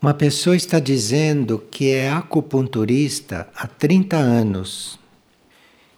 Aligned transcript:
Uma 0.00 0.14
pessoa 0.14 0.54
está 0.54 0.78
dizendo 0.78 1.58
que 1.58 1.90
é 1.90 2.08
acupunturista 2.08 3.48
há 3.52 3.66
30 3.66 4.16
anos 4.16 4.96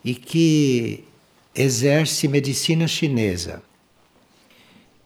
e 0.02 0.14
que 0.14 1.04
exerce 1.54 2.26
medicina 2.26 2.88
chinesa. 2.88 3.62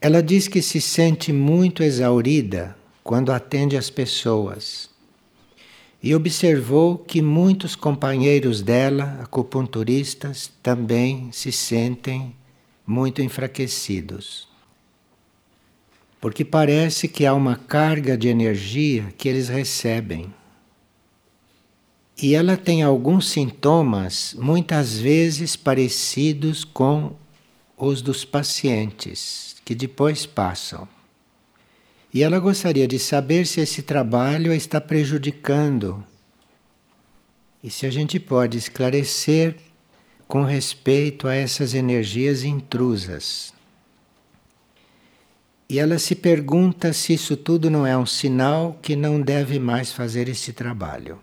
Ela 0.01 0.23
diz 0.23 0.47
que 0.47 0.63
se 0.63 0.81
sente 0.81 1.33
muito 1.33 1.83
exaurida 1.83 2.77
quando 3.03 3.33
atende 3.33 3.77
as 3.77 3.91
pessoas 3.91 4.89
e 6.01 6.15
observou 6.15 6.97
que 6.97 7.21
muitos 7.21 7.75
companheiros 7.75 8.63
dela, 8.63 9.19
acupunturistas, 9.23 10.53
também 10.63 11.33
se 11.33 11.51
sentem 11.51 12.33
muito 12.87 13.21
enfraquecidos. 13.21 14.54
Porque 16.25 16.43
parece 16.43 17.07
que 17.07 17.27
há 17.27 17.35
uma 17.35 17.55
carga 17.55 18.17
de 18.17 18.29
energia 18.29 19.13
que 19.19 19.29
eles 19.29 19.51
recebem. 19.51 20.33
E 22.17 22.35
ela 22.35 22.57
tem 22.57 22.83
alguns 22.83 23.29
sintomas, 23.29 24.35
muitas 24.39 24.99
vezes 24.99 25.55
parecidos 25.55 26.65
com 26.65 27.15
os 27.77 28.01
dos 28.01 28.25
pacientes, 28.25 29.57
que 29.67 29.75
depois 29.75 30.25
passam. 30.25 30.89
E 32.11 32.23
ela 32.23 32.39
gostaria 32.39 32.89
de 32.89 32.99
saber 32.99 33.47
se 33.47 33.61
esse 33.61 33.83
trabalho 33.83 34.51
a 34.51 34.57
está 34.57 34.81
prejudicando 34.81 36.03
e 37.63 37.69
se 37.69 37.85
a 37.85 37.91
gente 37.91 38.19
pode 38.19 38.57
esclarecer 38.57 39.57
com 40.27 40.43
respeito 40.43 41.29
a 41.29 41.35
essas 41.35 41.75
energias 41.75 42.45
intrusas. 42.45 43.54
E 45.69 45.79
ela 45.79 45.99
se 45.99 46.15
pergunta 46.15 46.93
se 46.93 47.15
isso 47.15 47.37
tudo 47.37 47.71
não 47.71 47.87
é 47.87 47.97
um 47.97 48.07
sinal 48.07 48.79
que 48.83 48.95
não 48.95 49.21
deve 49.21 49.59
mais 49.59 49.93
fazer 49.93 50.29
esse 50.29 50.53
trabalho 50.53 51.19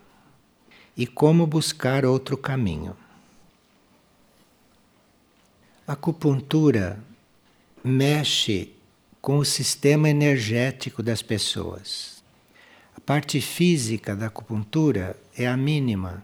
e 0.98 1.08
como 1.08 1.48
buscar 1.48 2.06
outro 2.06 2.38
caminho. 2.38 2.96
A 5.88 5.94
acupuntura 5.94 7.00
mexe 7.84 8.74
com 9.22 9.38
o 9.38 9.46
sistema 9.46 10.10
energético 10.10 11.04
das 11.04 11.22
pessoas. 11.22 12.24
A 12.96 13.00
parte 13.00 13.40
física 13.40 14.16
da 14.16 14.28
acupuntura 14.28 15.16
é 15.38 15.48
a 15.48 15.56
mínima. 15.56 16.24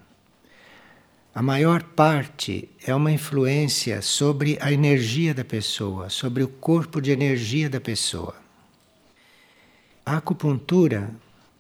A 1.38 1.41
maior 1.43 1.83
parte 1.83 2.67
é 2.83 2.95
uma 2.95 3.11
influência 3.11 4.02
sobre 4.02 4.57
a 4.59 4.71
energia 4.71 5.35
da 5.35 5.45
pessoa, 5.45 6.09
sobre 6.09 6.41
o 6.41 6.47
corpo 6.47 6.99
de 6.99 7.11
energia 7.11 7.69
da 7.69 7.79
pessoa. 7.79 8.33
A 10.03 10.17
acupuntura, 10.17 11.11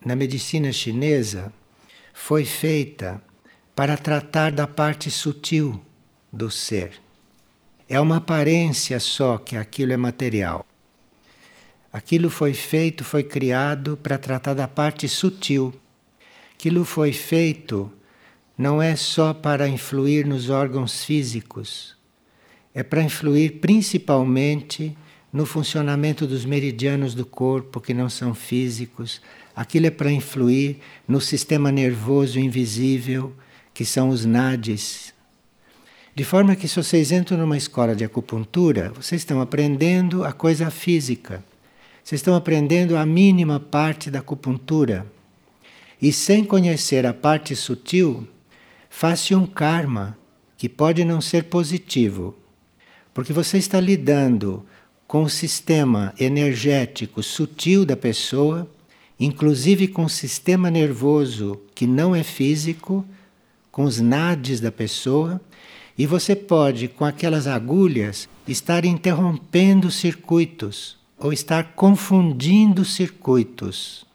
na 0.03 0.15
medicina 0.15 0.71
chinesa, 0.71 1.53
foi 2.11 2.43
feita 2.43 3.21
para 3.75 3.95
tratar 3.95 4.51
da 4.51 4.65
parte 4.65 5.11
sutil 5.11 5.79
do 6.33 6.49
ser. 6.49 6.99
É 7.87 7.99
uma 7.99 8.17
aparência 8.17 8.99
só 8.99 9.37
que 9.37 9.55
aquilo 9.55 9.93
é 9.93 9.97
material. 9.97 10.65
Aquilo 11.93 12.31
foi 12.31 12.55
feito, 12.55 13.03
foi 13.03 13.21
criado 13.21 13.95
para 13.95 14.17
tratar 14.17 14.55
da 14.55 14.67
parte 14.67 15.07
sutil. 15.07 15.71
Aquilo 16.55 16.83
foi 16.83 17.13
feito 17.13 17.93
não 18.57 18.81
é 18.81 18.95
só 18.95 19.33
para 19.33 19.67
influir 19.67 20.25
nos 20.25 20.49
órgãos 20.49 21.03
físicos, 21.03 21.95
é 22.73 22.81
para 22.81 23.03
influir 23.03 23.59
principalmente 23.59 24.97
no 25.31 25.45
funcionamento 25.45 26.25
dos 26.25 26.45
meridianos 26.45 27.13
do 27.13 27.25
corpo 27.25 27.81
que 27.81 27.93
não 27.93 28.09
são 28.09 28.33
físicos. 28.33 29.21
Aquilo 29.55 29.87
é 29.87 29.91
para 29.91 30.11
influir 30.11 30.79
no 31.07 31.19
sistema 31.19 31.71
nervoso 31.71 32.39
invisível, 32.39 33.33
que 33.73 33.85
são 33.85 34.09
os 34.09 34.25
nadis. 34.25 35.13
De 36.15 36.23
forma 36.23 36.55
que, 36.55 36.67
se 36.67 36.75
vocês 36.75 37.11
entram 37.11 37.37
numa 37.37 37.57
escola 37.57 37.95
de 37.95 38.03
acupuntura, 38.03 38.91
vocês 38.95 39.21
estão 39.21 39.39
aprendendo 39.39 40.23
a 40.23 40.31
coisa 40.31 40.71
física. 40.71 41.43
Vocês 42.03 42.19
estão 42.19 42.35
aprendendo 42.35 42.97
a 42.97 43.05
mínima 43.05 43.59
parte 43.59 44.09
da 44.09 44.19
acupuntura. 44.19 45.05
E 46.01 46.11
sem 46.11 46.43
conhecer 46.43 47.05
a 47.05 47.13
parte 47.13 47.55
sutil, 47.55 48.27
faz-se 48.97 49.35
um 49.35 49.45
karma 49.45 50.17
que 50.57 50.67
pode 50.67 51.05
não 51.05 51.21
ser 51.21 51.43
positivo. 51.43 52.35
Porque 53.13 53.31
você 53.31 53.59
está 53.59 53.79
lidando 53.79 54.65
com 55.07 55.21
o 55.21 55.29
sistema 55.29 56.15
energético 56.19 57.21
sutil 57.21 57.85
da 57.85 57.95
pessoa, 57.95 58.67
inclusive 59.19 59.87
com 59.87 60.05
o 60.05 60.09
sistema 60.09 60.71
nervoso 60.71 61.61
que 61.75 61.85
não 61.85 62.15
é 62.15 62.23
físico, 62.23 63.05
com 63.71 63.83
os 63.83 63.99
nadis 63.99 64.59
da 64.59 64.71
pessoa, 64.71 65.39
e 65.95 66.07
você 66.07 66.35
pode, 66.35 66.87
com 66.87 67.05
aquelas 67.05 67.45
agulhas, 67.45 68.27
estar 68.47 68.83
interrompendo 68.83 69.91
circuitos 69.91 70.97
ou 71.19 71.31
estar 71.31 71.75
confundindo 71.75 72.83
circuitos. 72.83 74.07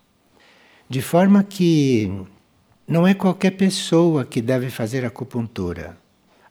De 0.91 1.01
forma 1.01 1.45
que 1.45 2.11
não 2.93 3.07
é 3.07 3.15
qualquer 3.15 3.53
pessoa 3.53 4.23
que 4.23 4.43
deve 4.43 4.69
fazer 4.69 5.03
acupuntura. 5.03 5.97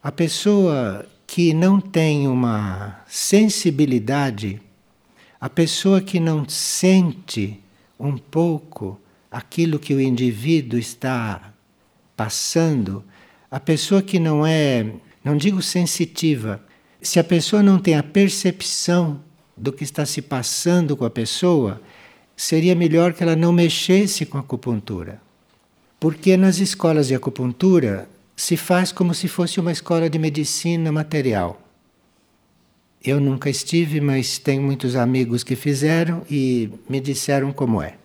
A 0.02 0.12
pessoa 0.12 1.06
que 1.28 1.54
não 1.54 1.80
tem 1.80 2.28
uma 2.28 3.00
sensibilidade, 3.08 4.60
a 5.40 5.48
pessoa 5.48 6.02
que 6.02 6.20
não 6.20 6.50
sente 6.50 7.60
um 8.00 8.18
pouco 8.18 9.00
aquilo 9.30 9.78
que 9.78 9.94
o 9.94 10.02
indivíduo 10.02 10.80
está 10.80 11.54
passando, 12.18 13.04
a 13.52 13.60
pessoa 13.60 14.02
que 14.02 14.18
não 14.18 14.44
é, 14.44 14.94
não 15.24 15.38
digo 15.38 15.62
sensitiva, 15.62 16.60
se 17.00 17.20
a 17.20 17.24
pessoa 17.24 17.62
não 17.62 17.78
tem 17.78 17.96
a 17.96 18.02
percepção 18.02 19.22
do 19.56 19.72
que 19.72 19.84
está 19.84 20.08
se 20.08 20.24
passando 20.24 20.98
com 20.98 21.06
a 21.06 21.10
pessoa, 21.12 21.80
seria 22.36 22.74
melhor 22.74 23.14
que 23.14 23.22
ela 23.22 23.36
não 23.36 23.54
mexesse 23.54 24.26
com 24.26 24.40
a 24.40 24.42
acupuntura. 24.42 25.22
Porque 26.02 26.36
nas 26.36 26.58
escolas 26.58 27.10
de 27.10 27.14
acupuntura 27.14 28.10
se 28.36 28.58
faz 28.58 28.92
como 28.92 29.14
se 29.14 29.28
fosse 29.28 29.60
uma 29.60 29.72
escola 29.72 30.10
de 30.10 30.18
medicina 30.18 30.92
material. 30.92 31.62
Eu 33.04 33.20
nunca 33.20 33.52
estive, 33.52 34.02
mas 34.02 34.40
tenho 34.40 34.64
muitos 34.64 34.96
amigos 34.96 35.44
que 35.44 35.56
fizeram 35.56 36.24
e 36.28 36.72
me 36.90 37.00
disseram 37.00 37.54
como 37.54 37.84
é. 37.84 37.98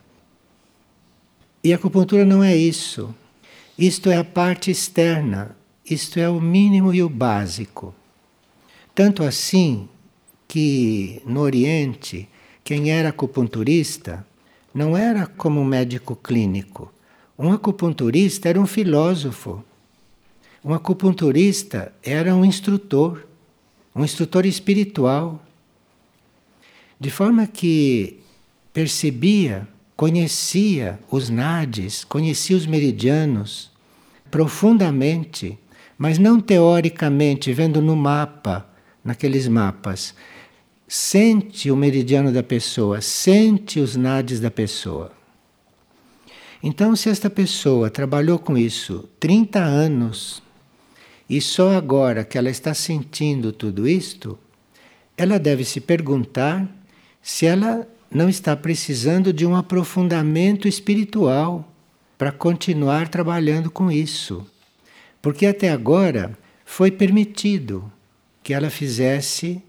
E 1.65 1.73
a 1.73 1.77
acupuntura 1.77 2.23
não 2.27 2.45
é 2.45 2.55
isso. 2.55 3.15
Isto 3.79 4.11
é 4.11 4.19
a 4.19 4.25
parte 4.25 4.71
externa, 4.71 5.57
isto 5.83 6.21
é 6.21 6.29
o 6.29 6.39
mínimo 6.39 6.93
e 6.93 7.03
o 7.03 7.09
básico. 7.09 7.95
Tanto 8.95 9.23
assim 9.23 9.89
que 10.47 11.23
no 11.25 11.41
Oriente, 11.41 12.29
quem 12.63 12.91
era 12.91 13.09
acupunturista 13.09 14.23
não 14.75 14.95
era 14.95 15.27
como 15.27 15.63
um 15.63 15.65
médico 15.65 16.15
clínico. 16.15 16.93
Um 17.39 17.53
acupunturista 17.53 18.49
era 18.49 18.61
um 18.61 18.67
filósofo. 18.67 19.63
Um 20.65 20.73
acupunturista 20.73 21.93
era 22.03 22.35
um 22.35 22.45
instrutor, 22.45 23.27
um 23.95 24.05
instrutor 24.05 24.47
espiritual. 24.47 25.45
De 26.99 27.11
forma 27.11 27.47
que 27.47 28.21
percebia, 28.73 29.69
conhecia 29.97 30.99
os 31.11 31.29
nadis, 31.29 32.05
conhecia 32.05 32.57
os 32.57 32.67
meridianos 32.67 33.71
profundamente, 34.31 35.59
mas 35.97 36.19
não 36.19 36.41
teoricamente, 36.41 37.53
vendo 37.53 37.81
no 37.81 37.95
mapa, 37.95 38.69
naqueles 39.05 39.47
mapas, 39.47 40.15
sente 40.89 41.71
o 41.71 41.77
meridiano 41.77 42.33
da 42.33 42.43
pessoa, 42.43 43.01
sente 43.01 43.79
os 43.79 43.95
nadis 43.95 44.41
da 44.41 44.51
pessoa. 44.51 45.16
Então, 46.63 46.97
se 46.97 47.09
esta 47.09 47.29
pessoa 47.29 47.91
trabalhou 47.91 48.39
com 48.39 48.57
isso 48.57 49.09
30 49.21 49.61
anos 49.61 50.43
e 51.29 51.41
só 51.41 51.77
agora 51.77 52.25
que 52.25 52.39
ela 52.39 52.51
está 52.51 52.73
sentindo 52.73 53.53
tudo 53.53 53.89
isto, 53.89 54.39
ela 55.17 55.39
deve 55.39 55.65
se 55.65 55.81
perguntar 55.81 56.67
se 57.21 57.47
ela 57.47 57.87
não 58.11 58.29
está 58.29 58.57
precisando 58.57 59.33
de 59.33 59.45
um 59.45 59.57
aprofundamento 59.57 60.69
espiritual 60.69 61.71
para 62.17 62.33
continuar 62.33 63.09
trabalhando 63.09 63.71
com 63.71 63.91
isso. 63.91 64.47
Porque 65.21 65.47
até 65.47 65.71
agora 65.71 66.39
foi 66.65 66.91
permitido 66.91 67.91
que 68.43 68.55
ela 68.55 68.71
fizesse 68.71 69.61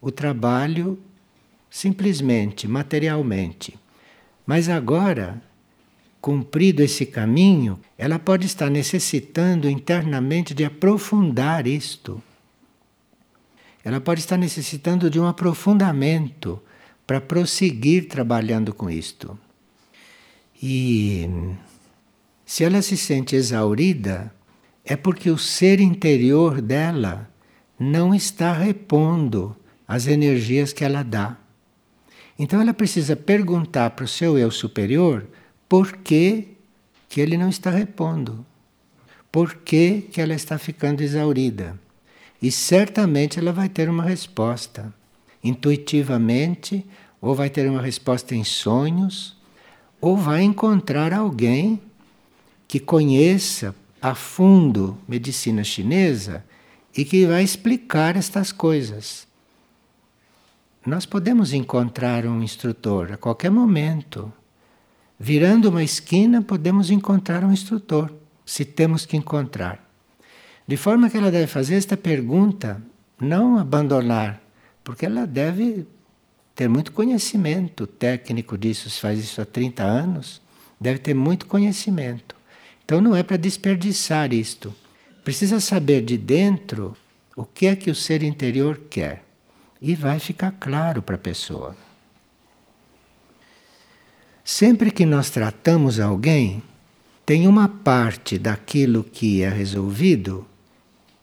o 0.00 0.10
trabalho 0.10 0.98
simplesmente, 1.70 2.66
materialmente. 2.66 3.78
Mas 4.46 4.68
agora, 4.68 5.40
cumprido 6.22 6.84
esse 6.84 7.04
caminho, 7.04 7.80
ela 7.98 8.16
pode 8.16 8.46
estar 8.46 8.70
necessitando 8.70 9.68
internamente 9.68 10.54
de 10.54 10.64
aprofundar 10.64 11.66
isto. 11.66 12.22
Ela 13.84 14.00
pode 14.00 14.20
estar 14.20 14.36
necessitando 14.36 15.10
de 15.10 15.18
um 15.18 15.26
aprofundamento 15.26 16.62
para 17.04 17.20
prosseguir 17.20 18.06
trabalhando 18.06 18.72
com 18.72 18.88
isto. 18.88 19.36
E 20.62 21.28
se 22.46 22.62
ela 22.62 22.80
se 22.82 22.96
sente 22.96 23.34
exaurida, 23.34 24.32
é 24.84 24.94
porque 24.94 25.28
o 25.28 25.36
ser 25.36 25.80
interior 25.80 26.62
dela 26.62 27.28
não 27.76 28.14
está 28.14 28.52
repondo 28.52 29.56
as 29.88 30.06
energias 30.06 30.72
que 30.72 30.84
ela 30.84 31.02
dá. 31.02 31.36
Então 32.38 32.60
ela 32.60 32.72
precisa 32.72 33.16
perguntar 33.16 33.90
para 33.90 34.04
o 34.04 34.08
seu 34.08 34.38
eu 34.38 34.52
superior 34.52 35.26
por 35.72 35.96
que, 35.96 36.48
que 37.08 37.18
ele 37.18 37.38
não 37.38 37.48
está 37.48 37.70
repondo. 37.70 38.44
Por 39.32 39.54
que, 39.54 40.02
que 40.02 40.20
ela 40.20 40.34
está 40.34 40.58
ficando 40.58 41.00
exaurida? 41.00 41.80
E 42.42 42.52
certamente 42.52 43.38
ela 43.38 43.54
vai 43.54 43.70
ter 43.70 43.88
uma 43.88 44.02
resposta. 44.02 44.92
Intuitivamente, 45.42 46.84
ou 47.22 47.34
vai 47.34 47.48
ter 47.48 47.66
uma 47.70 47.80
resposta 47.80 48.34
em 48.34 48.44
sonhos, 48.44 49.34
ou 49.98 50.14
vai 50.14 50.42
encontrar 50.42 51.14
alguém 51.14 51.80
que 52.68 52.78
conheça 52.78 53.74
a 53.98 54.14
fundo 54.14 54.98
medicina 55.08 55.64
chinesa 55.64 56.44
e 56.94 57.02
que 57.02 57.24
vai 57.24 57.42
explicar 57.42 58.14
estas 58.14 58.52
coisas. 58.52 59.26
Nós 60.84 61.06
podemos 61.06 61.54
encontrar 61.54 62.26
um 62.26 62.42
instrutor 62.42 63.12
a 63.12 63.16
qualquer 63.16 63.50
momento. 63.50 64.30
Virando 65.24 65.68
uma 65.68 65.84
esquina, 65.84 66.42
podemos 66.42 66.90
encontrar 66.90 67.44
um 67.44 67.52
instrutor, 67.52 68.12
se 68.44 68.64
temos 68.64 69.06
que 69.06 69.16
encontrar. 69.16 69.88
De 70.66 70.76
forma 70.76 71.08
que 71.08 71.16
ela 71.16 71.30
deve 71.30 71.46
fazer 71.46 71.76
esta 71.76 71.96
pergunta, 71.96 72.82
não 73.20 73.56
abandonar, 73.56 74.42
porque 74.82 75.06
ela 75.06 75.24
deve 75.24 75.86
ter 76.56 76.68
muito 76.68 76.90
conhecimento 76.90 77.86
técnico 77.86 78.58
disso, 78.58 78.90
se 78.90 78.98
faz 78.98 79.20
isso 79.20 79.40
há 79.40 79.44
30 79.44 79.84
anos, 79.84 80.42
deve 80.80 80.98
ter 80.98 81.14
muito 81.14 81.46
conhecimento. 81.46 82.34
Então 82.84 83.00
não 83.00 83.14
é 83.14 83.22
para 83.22 83.36
desperdiçar 83.36 84.34
isto. 84.34 84.74
Precisa 85.22 85.60
saber 85.60 86.02
de 86.02 86.18
dentro 86.18 86.96
o 87.36 87.44
que 87.44 87.66
é 87.66 87.76
que 87.76 87.92
o 87.92 87.94
ser 87.94 88.24
interior 88.24 88.76
quer. 88.90 89.22
E 89.80 89.94
vai 89.94 90.18
ficar 90.18 90.50
claro 90.58 91.00
para 91.00 91.14
a 91.14 91.18
pessoa. 91.18 91.76
Sempre 94.44 94.90
que 94.90 95.06
nós 95.06 95.30
tratamos 95.30 96.00
alguém, 96.00 96.62
tem 97.24 97.46
uma 97.46 97.68
parte 97.68 98.38
daquilo 98.38 99.04
que 99.04 99.42
é 99.42 99.48
resolvido 99.48 100.46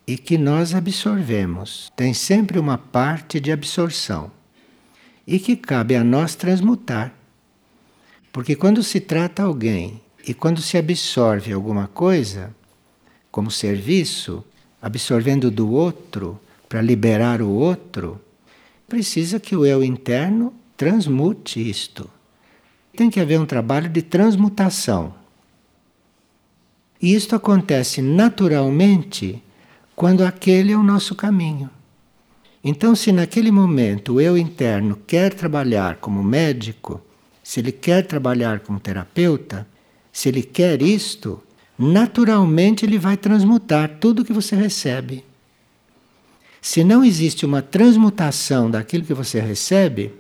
e 0.08 0.18
que 0.18 0.38
nós 0.38 0.74
absorvemos. 0.74 1.92
Tem 1.96 2.14
sempre 2.14 2.58
uma 2.58 2.78
parte 2.78 3.40
de 3.40 3.52
absorção 3.52 4.32
e 5.28 5.38
que 5.38 5.56
cabe 5.56 5.96
a 5.96 6.04
nós 6.04 6.34
transmutar. 6.34 7.14
Porque 8.32 8.56
quando 8.56 8.82
se 8.82 9.02
trata 9.02 9.44
alguém 9.44 10.02
e 10.26 10.34
quando 10.34 10.62
se 10.62 10.78
absorve 10.78 11.52
alguma 11.52 11.88
coisa, 11.88 12.56
como 13.30 13.52
serviço, 13.52 14.44
absorvendo 14.82 15.52
do 15.52 15.70
outro 15.70 16.40
para 16.70 16.82
liberar 16.82 17.42
o 17.42 17.50
outro, 17.50 18.20
precisa 18.88 19.40
que 19.40 19.56
o 19.56 19.66
eu 19.66 19.84
interno 19.84 20.54
transmute 20.78 21.60
isto. 21.70 22.10
Tem 23.00 23.10
que 23.10 23.22
haver 23.22 23.40
um 23.40 23.46
trabalho 23.46 23.88
de 23.88 24.02
transmutação. 24.02 25.14
E 27.02 27.16
isto 27.16 27.34
acontece 27.34 28.02
naturalmente 28.02 29.42
quando 29.96 30.22
aquele 30.26 30.74
é 30.74 30.78
o 30.78 30.84
nosso 30.84 31.16
caminho. 31.16 31.70
Então, 32.62 32.94
se 32.94 33.14
naquele 33.14 33.52
momento 33.52 34.16
o 34.16 34.20
eu 34.20 34.38
interno 34.38 35.00
quer 35.08 35.34
trabalhar 35.34 35.96
como 35.96 36.22
médico, 36.22 37.00
se 37.42 37.62
ele 37.62 37.72
quer 37.72 38.06
trabalhar 38.06 38.60
como 38.60 38.82
terapeuta, 38.82 39.66
se 40.12 40.28
ele 40.28 40.44
quer 40.44 40.82
isto, 40.82 41.42
naturalmente 41.78 42.86
ele 42.86 42.98
vai 42.98 43.16
transmutar 43.16 43.96
tudo 44.02 44.26
que 44.26 44.34
você 44.34 44.58
recebe. 44.58 45.24
Se 46.62 46.84
não 46.84 47.02
existe 47.06 47.46
uma 47.46 47.62
transmutação 47.62 48.70
daquilo 48.70 49.06
que 49.06 49.14
você 49.14 49.40
recebe, 49.40 50.12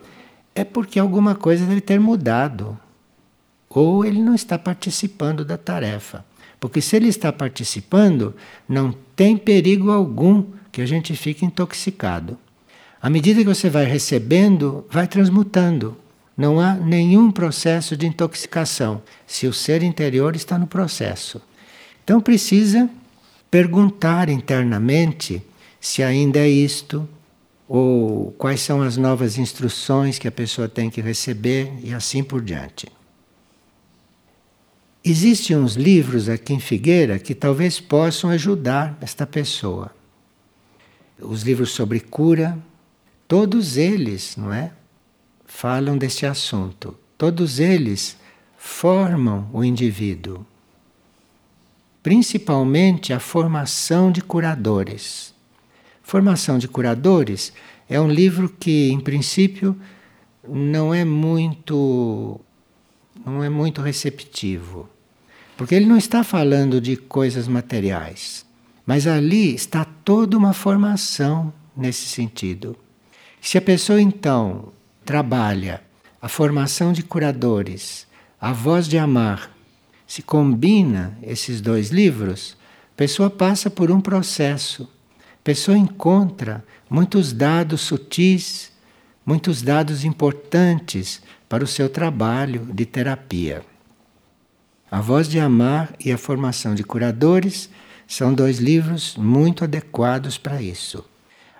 é 0.59 0.65
porque 0.65 0.99
alguma 0.99 1.35
coisa 1.35 1.65
deve 1.65 1.79
ter 1.79 1.99
mudado. 1.99 2.77
Ou 3.69 4.03
ele 4.03 4.21
não 4.21 4.35
está 4.35 4.57
participando 4.57 5.45
da 5.45 5.57
tarefa. 5.57 6.25
Porque 6.59 6.81
se 6.81 6.97
ele 6.97 7.07
está 7.07 7.31
participando, 7.31 8.35
não 8.67 8.93
tem 9.15 9.37
perigo 9.37 9.89
algum 9.89 10.43
que 10.71 10.81
a 10.81 10.85
gente 10.85 11.15
fique 11.15 11.45
intoxicado. 11.45 12.37
À 13.01 13.09
medida 13.09 13.39
que 13.39 13.47
você 13.47 13.69
vai 13.69 13.85
recebendo, 13.85 14.85
vai 14.89 15.07
transmutando. 15.07 15.97
Não 16.35 16.59
há 16.59 16.73
nenhum 16.73 17.31
processo 17.31 17.95
de 17.95 18.05
intoxicação 18.05 19.01
se 19.25 19.47
o 19.47 19.53
ser 19.53 19.81
interior 19.81 20.35
está 20.35 20.57
no 20.57 20.67
processo. 20.67 21.41
Então 22.03 22.19
precisa 22.19 22.89
perguntar 23.49 24.29
internamente 24.29 25.41
se 25.79 26.03
ainda 26.03 26.39
é 26.39 26.49
isto, 26.49 27.07
ou 27.69 28.31
quais 28.31 28.61
são 28.61 28.81
as 28.81 28.97
novas 28.97 29.37
instruções 29.37 30.17
que 30.17 30.27
a 30.27 30.31
pessoa 30.31 30.67
tem 30.67 30.89
que 30.89 31.01
receber 31.01 31.71
e 31.83 31.93
assim 31.93 32.23
por 32.23 32.41
diante. 32.41 32.87
Existem 35.05 35.55
uns 35.55 35.75
livros 35.75 36.27
aqui 36.27 36.51
em 36.51 36.59
Figueira 36.59 37.19
que 37.19 37.35
talvez 37.35 37.79
possam 37.79 38.31
ajudar 38.31 38.97
esta 38.99 39.25
pessoa. 39.27 39.91
Os 41.21 41.43
livros 41.43 41.69
sobre 41.69 41.99
cura, 41.99 42.57
todos 43.27 43.77
eles, 43.77 44.35
não 44.35 44.51
é? 44.51 44.71
falam 45.45 45.97
deste 45.97 46.25
assunto. 46.25 46.97
Todos 47.17 47.59
eles 47.59 48.17
formam 48.57 49.49
o 49.53 49.63
indivíduo. 49.63 50.45
Principalmente 52.01 53.13
a 53.13 53.19
formação 53.19 54.11
de 54.11 54.21
curadores. 54.21 55.28
Formação 56.09 56.57
de 56.57 56.67
curadores 56.67 57.53
é 57.87 58.01
um 58.01 58.09
livro 58.09 58.49
que, 58.49 58.89
em 58.89 58.99
princípio, 58.99 59.79
não 60.43 60.91
é 60.91 61.05
muito 61.05 62.41
não 63.23 63.43
é 63.43 63.47
muito 63.47 63.79
receptivo. 63.79 64.89
Porque 65.55 65.75
ele 65.75 65.85
não 65.85 65.97
está 65.97 66.23
falando 66.23 66.81
de 66.81 66.97
coisas 66.97 67.47
materiais, 67.47 68.43
mas 68.87 69.05
ali 69.05 69.53
está 69.53 69.85
toda 69.85 70.35
uma 70.35 70.51
formação 70.51 71.53
nesse 71.77 72.07
sentido. 72.07 72.75
Se 73.39 73.59
a 73.59 73.61
pessoa 73.61 74.01
então 74.01 74.73
trabalha 75.05 75.83
a 76.19 76.27
formação 76.27 76.91
de 76.91 77.03
curadores, 77.03 78.07
a 78.41 78.51
voz 78.51 78.87
de 78.87 78.97
amar, 78.97 79.55
se 80.07 80.23
combina 80.23 81.15
esses 81.21 81.61
dois 81.61 81.91
livros, 81.91 82.57
a 82.93 82.97
pessoa 82.97 83.29
passa 83.29 83.69
por 83.69 83.91
um 83.91 84.01
processo. 84.01 84.89
Pessoa 85.49 85.75
encontra 85.75 86.63
muitos 86.87 87.33
dados 87.33 87.81
sutis, 87.81 88.71
muitos 89.25 89.63
dados 89.63 90.05
importantes 90.05 91.23
para 91.49 91.63
o 91.63 91.67
seu 91.67 91.89
trabalho 91.89 92.69
de 92.71 92.85
terapia. 92.85 93.63
A 94.91 95.01
Voz 95.01 95.27
de 95.27 95.39
Amar 95.39 95.95
e 95.99 96.11
a 96.11 96.19
Formação 96.19 96.75
de 96.75 96.83
Curadores 96.83 97.67
são 98.07 98.31
dois 98.31 98.59
livros 98.59 99.15
muito 99.17 99.63
adequados 99.63 100.37
para 100.37 100.61
isso 100.61 101.03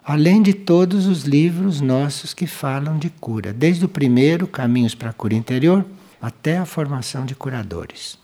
além 0.03 0.43
de 0.43 0.53
todos 0.53 1.08
os 1.08 1.24
livros 1.24 1.81
nossos 1.81 2.31
que 2.31 2.46
falam 2.46 3.00
de 3.00 3.10
cura, 3.10 3.51
desde 3.51 3.86
o 3.86 3.89
primeiro, 3.89 4.48
Caminhos 4.48 4.93
para 4.93 5.10
a 5.10 5.13
Cura 5.13 5.34
Interior, 5.34 5.84
até 6.22 6.60
a 6.60 6.65
formação 6.65 7.25
de 7.25 7.34
curadores. 7.34 8.19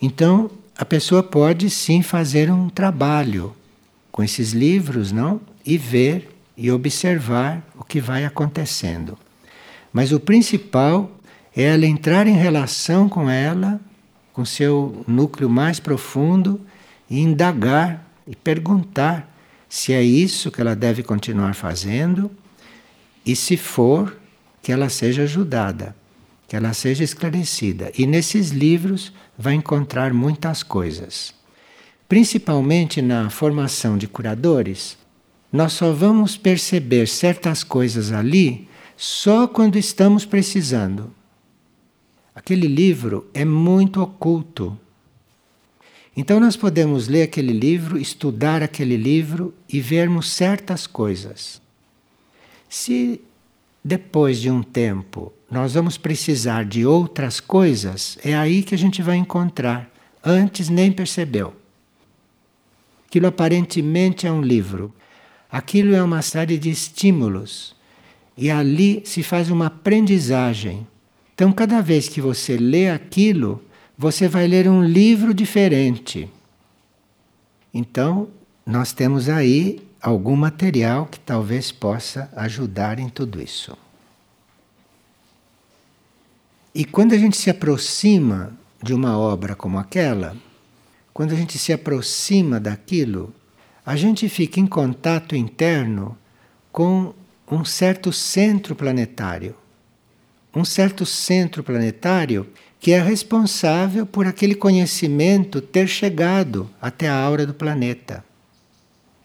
Então, 0.00 0.48
a 0.78 0.84
pessoa 0.84 1.24
pode 1.24 1.68
sim 1.70 2.02
fazer 2.02 2.52
um 2.52 2.68
trabalho 2.68 3.52
com 4.14 4.22
esses 4.22 4.52
livros, 4.52 5.10
não? 5.10 5.40
E 5.66 5.76
ver 5.76 6.30
e 6.56 6.70
observar 6.70 7.66
o 7.76 7.82
que 7.82 8.00
vai 8.00 8.24
acontecendo. 8.24 9.18
Mas 9.92 10.12
o 10.12 10.20
principal 10.20 11.10
é 11.54 11.64
ela 11.64 11.84
entrar 11.84 12.28
em 12.28 12.36
relação 12.36 13.08
com 13.08 13.28
ela, 13.28 13.80
com 14.32 14.44
seu 14.44 15.04
núcleo 15.08 15.50
mais 15.50 15.80
profundo, 15.80 16.60
e 17.10 17.18
indagar 17.18 18.08
e 18.24 18.36
perguntar 18.36 19.36
se 19.68 19.92
é 19.92 20.00
isso 20.00 20.48
que 20.48 20.60
ela 20.60 20.76
deve 20.76 21.02
continuar 21.02 21.56
fazendo 21.56 22.30
e 23.26 23.34
se 23.34 23.56
for, 23.56 24.16
que 24.62 24.70
ela 24.70 24.88
seja 24.88 25.22
ajudada, 25.22 25.92
que 26.46 26.54
ela 26.54 26.72
seja 26.72 27.02
esclarecida. 27.02 27.90
E 27.98 28.06
nesses 28.06 28.50
livros 28.50 29.12
vai 29.36 29.54
encontrar 29.54 30.14
muitas 30.14 30.62
coisas. 30.62 31.34
Principalmente 32.08 33.00
na 33.00 33.30
formação 33.30 33.96
de 33.96 34.06
curadores, 34.06 34.96
nós 35.50 35.72
só 35.72 35.92
vamos 35.92 36.36
perceber 36.36 37.08
certas 37.08 37.64
coisas 37.64 38.12
ali 38.12 38.68
só 38.96 39.46
quando 39.46 39.76
estamos 39.76 40.24
precisando. 40.24 41.12
Aquele 42.34 42.66
livro 42.66 43.28
é 43.32 43.44
muito 43.44 44.02
oculto. 44.02 44.78
Então 46.16 46.38
nós 46.38 46.56
podemos 46.56 47.08
ler 47.08 47.22
aquele 47.22 47.52
livro, 47.52 47.98
estudar 47.98 48.62
aquele 48.62 48.96
livro 48.96 49.54
e 49.68 49.80
vermos 49.80 50.30
certas 50.30 50.86
coisas. 50.86 51.60
Se 52.68 53.20
depois 53.82 54.40
de 54.40 54.50
um 54.50 54.62
tempo 54.62 55.32
nós 55.50 55.74
vamos 55.74 55.96
precisar 55.96 56.64
de 56.64 56.84
outras 56.84 57.40
coisas, 57.40 58.18
é 58.24 58.34
aí 58.34 58.62
que 58.62 58.74
a 58.74 58.78
gente 58.78 59.00
vai 59.00 59.16
encontrar. 59.16 59.88
Antes 60.22 60.68
nem 60.68 60.90
percebeu. 60.90 61.54
Aquilo 63.14 63.28
aparentemente 63.28 64.26
é 64.26 64.32
um 64.32 64.42
livro. 64.42 64.92
Aquilo 65.48 65.94
é 65.94 66.02
uma 66.02 66.20
série 66.20 66.58
de 66.58 66.68
estímulos. 66.68 67.76
E 68.36 68.50
ali 68.50 69.04
se 69.04 69.22
faz 69.22 69.50
uma 69.52 69.66
aprendizagem. 69.66 70.84
Então, 71.32 71.52
cada 71.52 71.80
vez 71.80 72.08
que 72.08 72.20
você 72.20 72.56
lê 72.56 72.90
aquilo, 72.90 73.62
você 73.96 74.26
vai 74.26 74.48
ler 74.48 74.68
um 74.68 74.82
livro 74.82 75.32
diferente. 75.32 76.28
Então, 77.72 78.26
nós 78.66 78.92
temos 78.92 79.28
aí 79.28 79.80
algum 80.02 80.34
material 80.34 81.06
que 81.06 81.20
talvez 81.20 81.70
possa 81.70 82.28
ajudar 82.34 82.98
em 82.98 83.08
tudo 83.08 83.40
isso. 83.40 83.78
E 86.74 86.84
quando 86.84 87.12
a 87.12 87.16
gente 87.16 87.36
se 87.36 87.48
aproxima 87.48 88.52
de 88.82 88.92
uma 88.92 89.16
obra 89.16 89.54
como 89.54 89.78
aquela, 89.78 90.36
quando 91.14 91.30
a 91.30 91.36
gente 91.36 91.56
se 91.56 91.72
aproxima 91.72 92.58
daquilo, 92.58 93.32
a 93.86 93.94
gente 93.94 94.28
fica 94.28 94.58
em 94.58 94.66
contato 94.66 95.36
interno 95.36 96.18
com 96.72 97.14
um 97.48 97.64
certo 97.64 98.12
centro 98.12 98.74
planetário. 98.74 99.54
Um 100.52 100.64
certo 100.64 101.06
centro 101.06 101.62
planetário 101.62 102.48
que 102.80 102.90
é 102.90 103.00
responsável 103.00 104.04
por 104.04 104.26
aquele 104.26 104.56
conhecimento 104.56 105.60
ter 105.60 105.86
chegado 105.86 106.68
até 106.82 107.08
a 107.08 107.14
aura 107.14 107.46
do 107.46 107.54
planeta. 107.54 108.24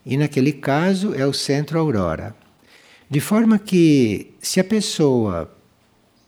E 0.05 0.15
naquele 0.15 0.53
caso 0.53 1.15
é 1.15 1.25
o 1.25 1.33
centro 1.33 1.79
aurora. 1.79 2.35
De 3.09 3.19
forma 3.19 3.57
que, 3.57 4.31
se 4.39 4.59
a 4.59 4.63
pessoa 4.63 5.51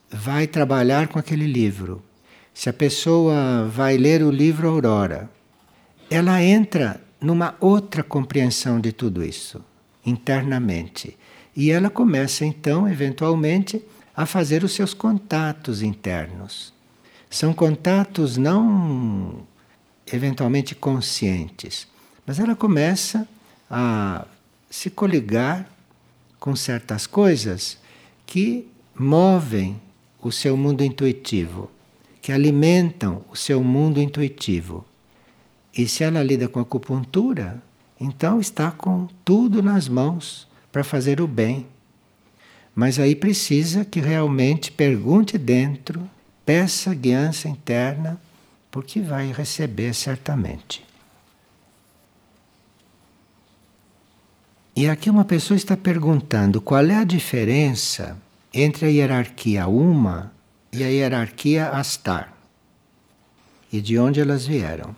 vai 0.10 0.48
trabalhar 0.48 1.08
com 1.08 1.20
aquele 1.20 1.46
livro, 1.46 2.01
se 2.51 2.68
a 2.68 2.74
pessoa 2.74 3.68
vai 3.68 3.96
ler 3.96 4.24
o 4.24 4.32
livro 4.32 4.68
Aurora, 4.68 5.30
ela 6.12 6.44
entra 6.44 7.01
numa 7.22 7.56
outra 7.62 8.03
compreensão 8.03 8.82
de 8.82 8.91
tudo 8.91 9.24
isso, 9.24 9.63
internamente. 10.06 11.18
E 11.56 11.72
ela 11.72 11.89
começa 11.89 12.46
então, 12.46 12.86
eventualmente, 12.86 13.82
a 14.13 14.25
fazer 14.25 14.62
os 14.62 14.74
seus 14.74 14.94
contatos 14.94 15.82
internos. 15.82 16.74
São 17.30 17.53
contatos 17.53 18.36
não 18.36 19.48
eventualmente 20.12 20.75
conscientes, 20.75 21.88
mas 22.27 22.39
ela 22.39 22.58
começa 22.58 23.25
a 23.70 24.25
se 24.70 24.89
coligar 24.89 25.65
com 26.41 26.58
certas 26.58 27.08
coisas 27.08 27.77
que 28.25 28.68
movem 28.94 29.80
o 30.22 30.30
seu 30.30 30.58
mundo 30.58 30.84
intuitivo, 30.84 31.72
que 32.22 32.34
alimentam 32.34 33.24
o 33.32 33.36
seu 33.38 33.63
mundo 33.63 34.01
intuitivo. 34.01 34.86
E 35.75 35.88
se 35.88 36.04
ela 36.04 36.22
lida 36.22 36.48
com 36.48 36.60
acupuntura, 36.60 37.62
então 38.00 38.40
está 38.40 38.72
com 38.72 39.08
tudo 39.24 39.62
nas 39.62 39.88
mãos 39.88 40.48
para 40.72 40.84
fazer 40.84 41.22
o 41.22 41.28
bem. 41.28 41.68
Mas 42.74 43.00
aí 43.00 43.16
precisa 43.16 43.86
que 43.86 44.00
realmente 44.00 44.72
pergunte 44.72 45.38
dentro, 45.38 46.10
peça 46.46 46.94
guiança 46.94 47.48
interna, 47.48 48.20
porque 48.70 49.01
vai 49.01 49.32
receber 49.32 49.94
certamente. 49.94 50.84
E 54.75 54.88
aqui 54.88 55.10
uma 55.10 55.25
pessoa 55.25 55.58
está 55.58 55.75
perguntando 55.75 56.62
qual 56.62 56.86
é 56.86 56.96
a 56.96 57.04
diferença 57.04 58.18
entre 58.54 58.86
a 58.86 58.90
hierarquia 58.90 59.68
Uma 59.68 60.32
e 60.72 60.84
a 60.84 60.88
hierarquia 60.88 61.70
Astar. 61.70 62.34
E 63.72 63.82
de 63.82 64.00
onde 64.00 64.22
elas 64.22 64.46
vieram. 64.48 64.96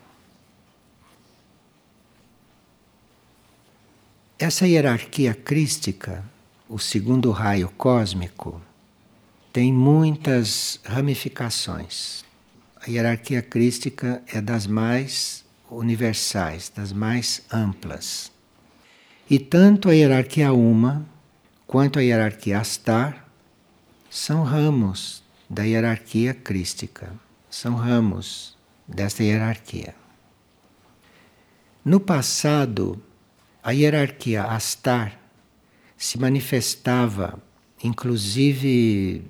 Essa 4.46 4.68
hierarquia 4.68 5.34
crística, 5.34 6.22
o 6.68 6.78
segundo 6.78 7.32
raio 7.32 7.70
cósmico, 7.78 8.62
tem 9.54 9.72
muitas 9.72 10.82
ramificações. 10.84 12.26
A 12.86 12.90
hierarquia 12.90 13.42
crística 13.42 14.22
é 14.28 14.42
das 14.42 14.68
mais 14.68 15.46
universais, 15.72 16.70
das 16.76 16.92
mais 16.92 17.42
amplas. 17.54 18.34
E 19.30 19.40
tanto 19.40 19.88
a 19.88 19.96
hierarquia 19.96 20.52
Uma 20.52 21.06
quanto 21.66 21.98
a 21.98 22.02
hierarquia 22.02 22.60
Astar 22.60 23.26
são 24.10 24.44
ramos 24.44 25.24
da 25.50 25.64
hierarquia 25.64 26.34
crística, 26.34 27.14
são 27.50 27.76
ramos 27.76 28.58
desta 28.86 29.24
hierarquia. 29.24 29.96
No 31.86 32.02
passado, 32.02 33.02
a 33.64 33.72
hierarquia 33.72 34.44
Astar 34.44 35.18
se 35.98 36.20
manifestava, 36.20 37.42
inclusive 37.82 39.24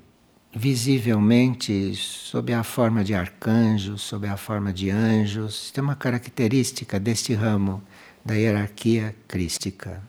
visivelmente, 0.55 1.95
sob 1.95 2.51
a 2.51 2.63
forma 2.63 3.03
de 3.03 3.13
arcanjos, 3.13 4.01
sob 4.01 4.27
a 4.27 4.35
forma 4.35 4.73
de 4.73 4.89
anjos. 4.89 5.71
Tem 5.71 5.83
uma 5.83 5.95
característica 5.95 6.99
deste 6.99 7.33
ramo 7.35 7.83
da 8.25 8.33
hierarquia 8.33 9.15
crística. 9.27 10.01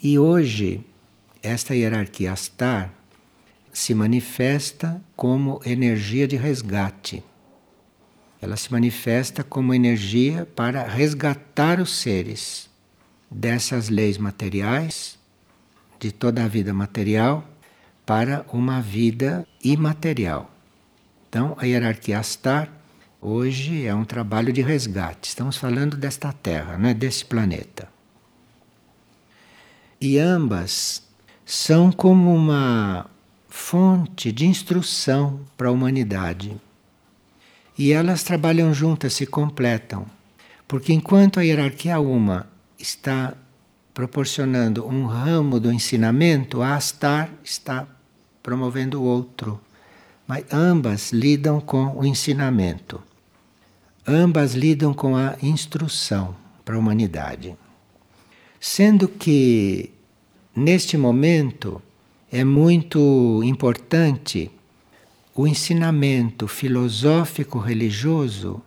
E 0.00 0.18
hoje, 0.18 0.84
esta 1.42 1.74
hierarquia 1.74 2.32
Astar 2.32 2.92
se 3.72 3.94
manifesta 3.94 5.02
como 5.16 5.60
energia 5.64 6.28
de 6.28 6.36
resgate. 6.36 7.24
Ela 8.46 8.56
se 8.56 8.70
manifesta 8.70 9.42
como 9.42 9.74
energia 9.74 10.46
para 10.54 10.84
resgatar 10.84 11.80
os 11.80 11.90
seres 11.96 12.70
dessas 13.28 13.88
leis 13.88 14.18
materiais, 14.18 15.18
de 15.98 16.12
toda 16.12 16.44
a 16.44 16.46
vida 16.46 16.72
material, 16.72 17.44
para 18.06 18.46
uma 18.52 18.80
vida 18.80 19.44
imaterial. 19.64 20.48
Então, 21.28 21.56
a 21.58 21.64
hierarquia 21.64 22.20
Astar 22.20 22.70
hoje 23.20 23.84
é 23.84 23.92
um 23.92 24.04
trabalho 24.04 24.52
de 24.52 24.62
resgate. 24.62 25.28
Estamos 25.28 25.56
falando 25.56 25.96
desta 25.96 26.32
Terra, 26.32 26.78
não 26.78 26.88
é 26.88 26.94
desse 26.94 27.24
planeta. 27.24 27.88
E 30.00 30.20
ambas 30.20 31.02
são 31.44 31.90
como 31.90 32.32
uma 32.32 33.10
fonte 33.48 34.30
de 34.30 34.46
instrução 34.46 35.40
para 35.56 35.66
a 35.66 35.72
humanidade. 35.72 36.56
E 37.78 37.92
elas 37.92 38.22
trabalham 38.22 38.72
juntas, 38.72 39.12
se 39.14 39.26
completam. 39.26 40.06
Porque 40.66 40.92
enquanto 40.92 41.38
a 41.38 41.42
hierarquia 41.42 42.00
uma 42.00 42.46
está 42.78 43.34
proporcionando 43.92 44.86
um 44.86 45.06
ramo 45.06 45.60
do 45.60 45.72
ensinamento, 45.72 46.62
a 46.62 46.74
Astar 46.74 47.30
está 47.44 47.86
promovendo 48.42 49.02
outro. 49.02 49.60
Mas 50.26 50.44
ambas 50.52 51.12
lidam 51.12 51.60
com 51.60 51.96
o 51.96 52.04
ensinamento. 52.04 53.02
Ambas 54.06 54.54
lidam 54.54 54.92
com 54.92 55.16
a 55.16 55.36
instrução 55.42 56.34
para 56.64 56.76
a 56.76 56.78
humanidade. 56.78 57.56
Sendo 58.58 59.08
que 59.08 59.92
Neste 60.56 60.96
momento, 60.96 61.82
é 62.32 62.42
muito 62.42 63.42
importante 63.44 64.50
o 65.38 65.46
ensinamento 65.46 66.48
filosófico 66.48 67.58
religioso, 67.58 68.62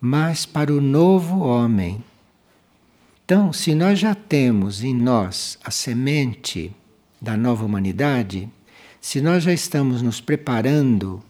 mas 0.00 0.44
para 0.44 0.74
o 0.74 0.80
novo 0.80 1.38
homem. 1.38 2.02
Então, 3.24 3.52
se 3.52 3.76
nós 3.76 4.00
já 4.00 4.12
temos 4.12 4.82
em 4.82 4.92
nós 4.92 5.56
a 5.62 5.70
semente 5.70 6.74
da 7.22 7.36
nova 7.36 7.64
humanidade, 7.64 8.50
se 9.00 9.20
nós 9.20 9.44
já 9.44 9.52
estamos 9.52 10.02
nos 10.02 10.20
preparando 10.20 11.22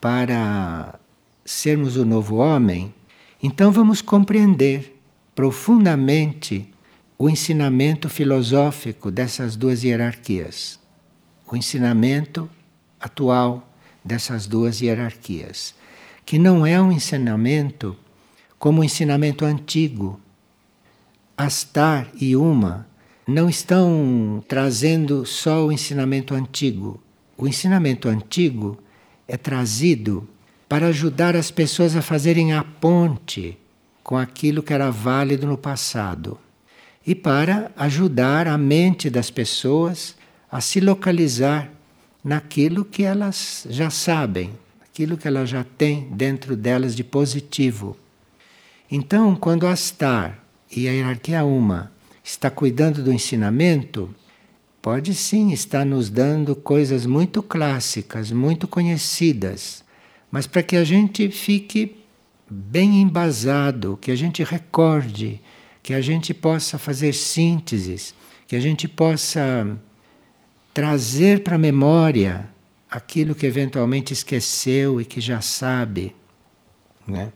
para 0.00 0.98
sermos 1.44 1.98
o 1.98 2.04
novo 2.06 2.36
homem, 2.36 2.94
então 3.42 3.70
vamos 3.70 4.00
compreender 4.00 4.98
profundamente 5.34 6.66
o 7.18 7.28
ensinamento 7.28 8.08
filosófico 8.08 9.10
dessas 9.10 9.54
duas 9.54 9.84
hierarquias, 9.84 10.80
o 11.46 11.54
ensinamento 11.54 12.48
atual 12.98 13.68
dessas 14.04 14.46
duas 14.46 14.80
hierarquias, 14.80 15.74
que 16.24 16.38
não 16.38 16.66
é 16.66 16.80
um 16.80 16.92
ensinamento 16.92 17.96
como 18.58 18.80
o 18.80 18.84
ensinamento 18.84 19.44
antigo. 19.44 20.20
Astar 21.36 22.08
e 22.20 22.34
Uma 22.34 22.86
não 23.26 23.48
estão 23.48 24.42
trazendo 24.48 25.24
só 25.24 25.66
o 25.66 25.72
ensinamento 25.72 26.34
antigo. 26.34 27.00
O 27.36 27.46
ensinamento 27.46 28.08
antigo 28.08 28.78
é 29.28 29.36
trazido 29.36 30.28
para 30.68 30.88
ajudar 30.88 31.36
as 31.36 31.50
pessoas 31.50 31.94
a 31.94 32.02
fazerem 32.02 32.52
a 32.52 32.64
ponte 32.64 33.56
com 34.02 34.16
aquilo 34.16 34.62
que 34.62 34.72
era 34.72 34.90
válido 34.90 35.46
no 35.46 35.56
passado 35.56 36.38
e 37.06 37.14
para 37.14 37.70
ajudar 37.76 38.46
a 38.48 38.58
mente 38.58 39.08
das 39.08 39.30
pessoas 39.30 40.16
a 40.50 40.60
se 40.60 40.80
localizar 40.80 41.70
naquilo 42.22 42.84
que 42.84 43.02
elas 43.02 43.66
já 43.70 43.90
sabem, 43.90 44.52
aquilo 44.82 45.16
que 45.16 45.28
elas 45.28 45.48
já 45.48 45.64
têm 45.64 46.08
dentro 46.10 46.56
delas 46.56 46.94
de 46.94 47.04
positivo. 47.04 47.96
Então, 48.90 49.36
quando 49.36 49.66
a 49.66 49.72
Astar 49.72 50.42
e 50.74 50.88
a 50.88 50.92
hierarquia 50.92 51.44
Uma 51.44 51.92
está 52.22 52.50
cuidando 52.50 53.02
do 53.02 53.12
ensinamento, 53.12 54.14
pode 54.82 55.14
sim 55.14 55.52
estar 55.52 55.84
nos 55.84 56.10
dando 56.10 56.54
coisas 56.54 57.06
muito 57.06 57.42
clássicas, 57.42 58.30
muito 58.30 58.66
conhecidas, 58.66 59.84
mas 60.30 60.46
para 60.46 60.62
que 60.62 60.76
a 60.76 60.84
gente 60.84 61.30
fique 61.30 61.96
bem 62.50 63.02
embasado, 63.02 63.98
que 64.00 64.10
a 64.10 64.16
gente 64.16 64.42
recorde, 64.42 65.40
que 65.82 65.94
a 65.94 66.00
gente 66.00 66.32
possa 66.34 66.78
fazer 66.78 67.12
sínteses, 67.12 68.14
que 68.46 68.56
a 68.56 68.60
gente 68.60 68.88
possa 68.88 69.78
trazer 70.72 71.42
para 71.42 71.56
a 71.56 71.58
memória 71.58 72.48
aquilo 72.90 73.34
que 73.34 73.46
eventualmente 73.46 74.12
esqueceu 74.12 75.00
e 75.00 75.04
que 75.04 75.20
já 75.20 75.40
sabe. 75.40 76.14
Né? 77.06 77.32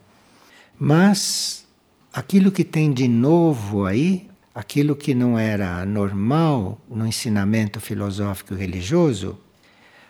Mas 0.79 1.67
aquilo 2.13 2.51
que 2.51 2.65
tem 2.65 2.93
de 2.93 3.09
novo 3.09 3.85
aí, 3.85 4.29
aquilo 4.55 4.97
que 4.97 5.15
não 5.15 5.39
era 5.39 5.85
normal 5.85 6.81
no 6.89 7.07
ensinamento 7.07 7.81
filosófico 7.81 8.55
religioso, 8.55 9.39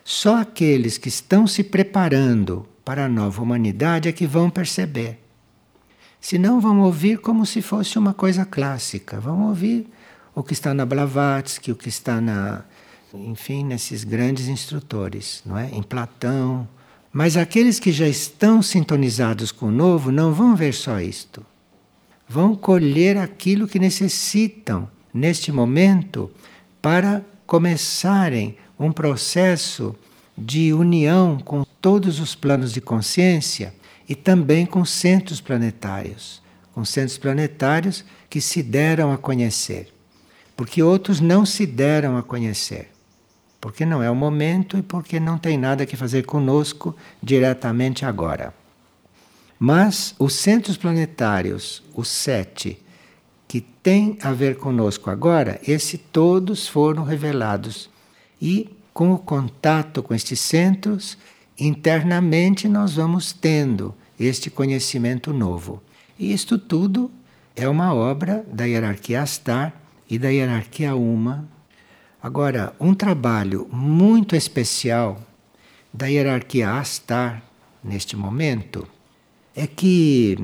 só 0.05 0.41
aqueles 0.41 0.99
que 0.99 1.09
estão 1.09 1.47
se 1.47 1.63
preparando 1.63 2.67
para 2.85 3.05
a 3.05 3.09
nova 3.09 3.41
humanidade 3.41 4.09
é 4.09 4.13
que 4.13 4.27
vão 4.27 4.51
perceber. 4.51 5.21
Senão 6.21 6.61
vão 6.61 6.81
ouvir 6.81 7.19
como 7.19 7.45
se 7.47 7.63
fosse 7.63 7.99
uma 7.99 8.15
coisa 8.15 8.45
clássica, 8.45 9.21
vão 9.21 9.49
ouvir 9.49 9.89
o 10.35 10.43
que 10.43 10.53
está 10.53 10.73
na 10.73 10.87
Blavatsky, 10.87 11.73
o 11.73 11.77
que 11.77 11.89
está 11.89 12.21
na, 12.21 12.65
enfim, 13.15 13.65
nesses 13.65 14.05
grandes 14.05 14.49
instrutores, 14.49 15.43
não 15.45 15.59
é? 15.59 15.69
Em 15.71 15.83
Platão. 15.83 16.67
Mas 17.13 17.37
aqueles 17.37 17.79
que 17.79 17.93
já 17.93 18.09
estão 18.09 18.63
sintonizados 18.63 19.53
com 19.53 19.67
o 19.67 19.73
novo 19.73 20.11
não 20.11 20.33
vão 20.33 20.57
ver 20.57 20.73
só 20.73 21.01
isto. 21.01 21.45
Vão 22.29 22.57
colher 22.57 23.19
aquilo 23.19 23.69
que 23.69 23.79
necessitam 23.79 24.89
neste 25.13 25.53
momento 25.53 26.31
para 26.81 27.25
começarem 27.47 28.57
um 28.79 28.91
processo 28.91 29.95
de 30.37 30.73
união 30.73 31.39
com 31.39 31.65
todos 31.81 32.19
os 32.19 32.35
planos 32.35 32.73
de 32.73 32.81
consciência 32.81 33.75
e 34.09 34.15
também 34.15 34.65
com 34.65 34.85
centros 34.85 35.41
planetários, 35.41 36.43
com 36.75 36.85
centros 36.85 37.19
planetários 37.19 38.05
que 38.31 38.41
se 38.41 38.63
deram 38.63 39.13
a 39.13 39.19
conhecer, 39.19 39.93
porque 40.57 40.83
outros 40.83 41.21
não 41.21 41.45
se 41.45 41.67
deram 41.67 42.17
a 42.17 42.23
conhecer, 42.23 42.91
porque 43.63 43.87
não 43.87 44.03
é 44.03 44.11
o 44.11 44.15
momento 44.17 44.77
e 44.77 44.83
porque 44.83 45.21
não 45.21 45.39
tem 45.39 45.57
nada 45.57 45.87
que 45.87 45.97
fazer 45.97 46.25
conosco 46.25 46.97
diretamente 47.23 48.05
agora. 48.05 48.53
Mas 49.57 50.17
os 50.19 50.35
centros 50.35 50.77
planetários, 50.77 51.81
os 51.95 52.09
sete, 52.09 52.77
que 53.47 53.61
têm 53.61 54.19
a 54.21 54.33
ver 54.33 54.57
conosco 54.57 55.11
agora, 55.11 55.61
esses 55.65 56.01
todos 56.11 56.67
foram 56.67 57.05
revelados 57.05 57.89
e 58.41 58.69
com 58.93 59.13
o 59.13 59.19
contato 59.19 60.03
com 60.03 60.13
estes 60.13 60.41
centros, 60.41 61.17
internamente 61.57 62.67
nós 62.67 62.95
vamos 62.95 63.33
tendo 63.33 63.95
este 64.19 64.51
conhecimento 64.51 65.33
novo. 65.33 65.81
E 66.19 66.33
isto 66.33 66.59
tudo 66.59 67.13
é 67.55 67.69
uma 67.69 67.95
obra 67.95 68.45
da 68.53 68.65
hierarquia 68.65 69.23
Astar 69.23 69.73
e 70.11 70.19
da 70.19 70.31
hierarquia 70.31 70.97
Uma. 70.97 71.49
Agora, 72.23 72.75
um 72.79 72.95
trabalho 72.95 73.69
muito 73.73 74.37
especial 74.37 75.21
da 75.93 76.07
hierarquia 76.07 76.71
Astar 76.71 77.43
neste 77.83 78.17
momento 78.17 78.87
é 79.57 79.67
que 79.67 80.39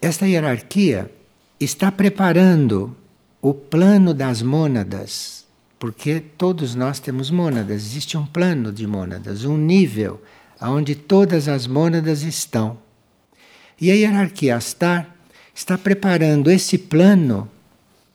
esta 0.00 0.26
hierarquia 0.26 1.10
está 1.58 1.90
preparando 1.90 2.96
o 3.40 3.52
plano 3.52 4.14
das 4.14 4.40
mônadas 4.40 5.42
porque 5.82 6.20
todos 6.20 6.76
nós 6.76 7.00
temos 7.00 7.28
mônadas, 7.28 7.82
existe 7.82 8.16
um 8.16 8.24
plano 8.24 8.72
de 8.72 8.86
mônadas, 8.86 9.44
um 9.44 9.56
nível 9.56 10.22
onde 10.60 10.94
todas 10.94 11.48
as 11.48 11.66
mônadas 11.66 12.22
estão. 12.22 12.78
E 13.80 13.90
a 13.90 13.94
hierarquia 13.94 14.54
Astar 14.54 15.12
está 15.52 15.76
preparando 15.76 16.52
esse 16.52 16.78
plano, 16.78 17.50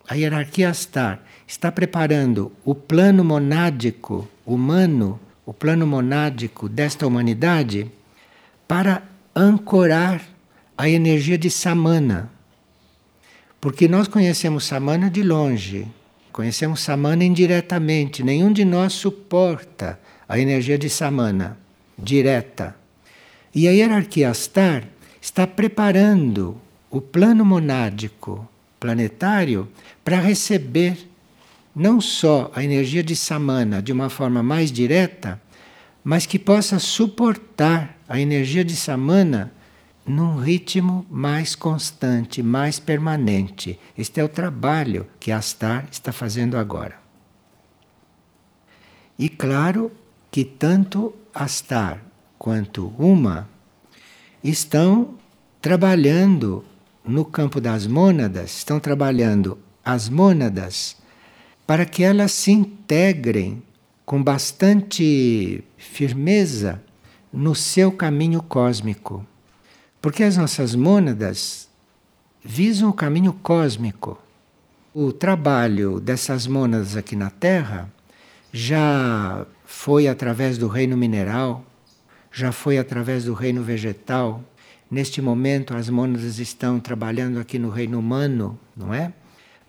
a 0.08 0.16
hierarquia 0.16 0.70
Astar 0.70 1.22
está 1.48 1.72
preparando 1.72 2.52
o 2.66 2.76
plano 2.76 3.24
monádico 3.24 4.28
humano, 4.46 5.20
o 5.46 5.54
plano 5.54 5.88
monádico 5.88 6.68
desta 6.68 7.08
humanidade, 7.08 7.90
para 8.68 9.04
ancorar 9.34 10.22
a 10.78 10.90
energia 10.90 11.38
de 11.38 11.50
Samana. 11.50 12.30
Porque 13.62 13.88
nós 13.88 14.08
conhecemos 14.08 14.66
Samana 14.66 15.10
de 15.10 15.24
longe, 15.24 15.88
Conhecemos 16.38 16.82
Samana 16.82 17.24
indiretamente, 17.24 18.22
nenhum 18.22 18.54
de 18.54 18.64
nós 18.64 18.94
suporta 18.94 20.00
a 20.30 20.38
energia 20.38 20.78
de 20.78 20.88
Samana 20.88 21.58
direta. 21.98 22.76
E 23.56 23.68
a 23.68 23.72
hierarquia 23.72 24.30
Astar 24.30 24.84
está 25.20 25.48
preparando 25.48 26.56
o 26.92 27.02
plano 27.02 27.44
monádico 27.44 28.48
planetário 28.80 29.68
para 30.06 30.20
receber 30.20 31.10
não 31.78 32.02
só 32.02 32.52
a 32.56 32.64
energia 32.64 33.04
de 33.04 33.16
Samana 33.16 33.84
de 33.84 33.94
uma 33.94 34.10
forma 34.10 34.42
mais 34.42 34.72
direta, 34.72 35.40
mas 36.04 36.26
que 36.26 36.40
possa 36.40 36.80
suportar 36.80 37.96
a 38.10 38.20
energia 38.20 38.66
de 38.66 38.76
Samana 38.76 39.52
num 40.04 40.38
ritmo 40.38 41.06
mais 41.08 41.54
constante, 41.54 42.42
mais 42.42 42.80
permanente. 42.80 43.80
Este 43.96 44.20
é 44.20 44.24
o 44.24 44.30
trabalho 44.30 45.06
que 45.20 45.32
Astar 45.32 45.88
está 45.92 46.12
fazendo 46.12 46.58
agora. 46.58 46.96
E 49.20 49.30
claro 49.30 49.92
que 50.32 50.44
tanto 50.44 51.14
Astar 51.32 52.02
quanto 52.40 52.92
Uma 52.98 53.48
estão 54.44 55.14
trabalhando 55.62 56.66
no 57.06 57.24
campo 57.24 57.62
das 57.62 57.86
mônadas, 57.86 58.58
estão 58.58 58.80
trabalhando 58.80 59.60
as 59.86 60.10
mônadas 60.10 60.98
para 61.68 61.86
que 61.86 62.02
elas 62.02 62.32
se 62.32 62.52
integrem 62.52 63.62
com 64.06 64.24
bastante 64.24 65.62
firmeza 65.78 66.82
no 67.32 67.54
seu 67.54 67.92
caminho 67.92 68.42
cósmico. 68.42 69.28
Porque 70.02 70.24
as 70.24 70.38
nossas 70.38 70.74
mônadas 70.74 71.68
visam 72.42 72.90
o 72.90 72.94
caminho 72.94 73.34
cósmico. 73.34 74.18
O 74.94 75.12
trabalho 75.12 76.00
dessas 76.00 76.48
mônadas 76.48 76.96
aqui 76.96 77.18
na 77.18 77.30
Terra 77.30 77.92
já 78.54 79.46
foi 79.66 80.08
através 80.08 80.58
do 80.58 80.70
reino 80.70 80.96
mineral, 80.96 81.66
já 82.32 82.54
foi 82.54 82.78
através 82.78 83.26
do 83.26 83.34
reino 83.34 83.62
vegetal. 83.62 84.42
Neste 84.90 85.22
momento, 85.22 85.76
as 85.76 85.90
mônadas 85.90 86.40
estão 86.40 86.80
trabalhando 86.80 87.40
aqui 87.40 87.60
no 87.60 87.70
reino 87.70 88.00
humano, 88.00 88.58
não 88.76 88.94
é? 88.94 89.12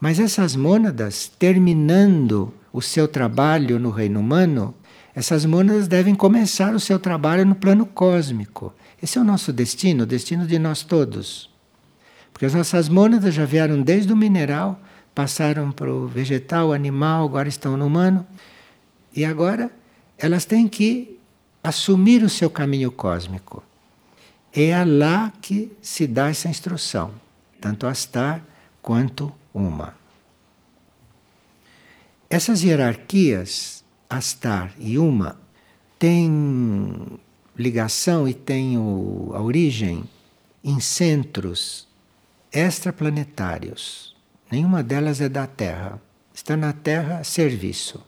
Mas 0.00 0.20
essas 0.20 0.54
mônadas, 0.54 1.30
terminando 1.38 2.54
o 2.72 2.80
seu 2.80 3.08
trabalho 3.08 3.78
no 3.78 3.90
reino 3.90 4.20
humano, 4.20 4.74
essas 5.14 5.44
mônadas 5.44 5.88
devem 5.88 6.14
começar 6.14 6.74
o 6.74 6.80
seu 6.80 6.98
trabalho 6.98 7.44
no 7.44 7.54
plano 7.54 7.84
cósmico. 7.84 8.72
Esse 9.02 9.18
é 9.18 9.20
o 9.20 9.24
nosso 9.24 9.52
destino, 9.52 10.04
o 10.04 10.06
destino 10.06 10.46
de 10.46 10.58
nós 10.58 10.82
todos. 10.82 11.50
Porque 12.32 12.46
as 12.46 12.54
nossas 12.54 12.88
mônadas 12.88 13.34
já 13.34 13.44
vieram 13.44 13.82
desde 13.82 14.12
o 14.12 14.16
mineral, 14.16 14.80
passaram 15.12 15.72
para 15.72 15.92
o 15.92 16.06
vegetal, 16.06 16.72
animal, 16.72 17.24
agora 17.24 17.48
estão 17.48 17.76
no 17.76 17.86
humano. 17.86 18.24
E 19.14 19.24
agora 19.24 19.72
elas 20.16 20.44
têm 20.44 20.68
que 20.68 21.18
assumir 21.64 22.22
o 22.22 22.28
seu 22.28 22.48
caminho 22.48 22.92
cósmico. 22.92 23.64
É 24.52 24.84
lá 24.84 25.32
que 25.42 25.72
se 25.82 26.06
dá 26.06 26.28
essa 26.28 26.48
instrução, 26.48 27.10
tanto 27.60 27.86
Astar 27.86 28.40
quanto 28.80 29.32
Uma. 29.58 29.94
Essas 32.30 32.62
hierarquias, 32.62 33.84
Astar 34.08 34.72
e 34.78 34.96
Uma, 34.98 35.36
têm 35.98 37.18
ligação 37.56 38.28
e 38.28 38.34
tem 38.34 38.78
o, 38.78 39.32
a 39.34 39.42
origem 39.42 40.04
em 40.62 40.78
centros 40.78 41.88
extraplanetários. 42.52 44.16
Nenhuma 44.50 44.82
delas 44.82 45.20
é 45.20 45.28
da 45.28 45.46
Terra. 45.46 46.00
Está 46.32 46.56
na 46.56 46.72
Terra 46.72 47.18
a 47.18 47.24
serviço. 47.24 48.00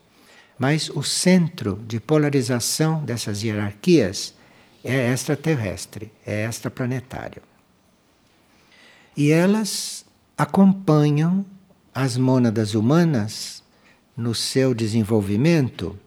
Mas 0.56 0.88
o 0.90 1.02
centro 1.02 1.82
de 1.86 1.98
polarização 1.98 3.04
dessas 3.04 3.42
hierarquias 3.42 4.34
é 4.84 5.12
extraterrestre, 5.12 6.12
é 6.24 6.44
extraplanetário. 6.44 7.42
E 9.16 9.30
elas 9.32 10.04
acompanham 10.40 11.44
as 11.94 12.16
mônadas 12.16 12.74
humanas 12.74 13.62
no 14.16 14.34
seu 14.34 14.72
desenvolvimento 14.72 15.98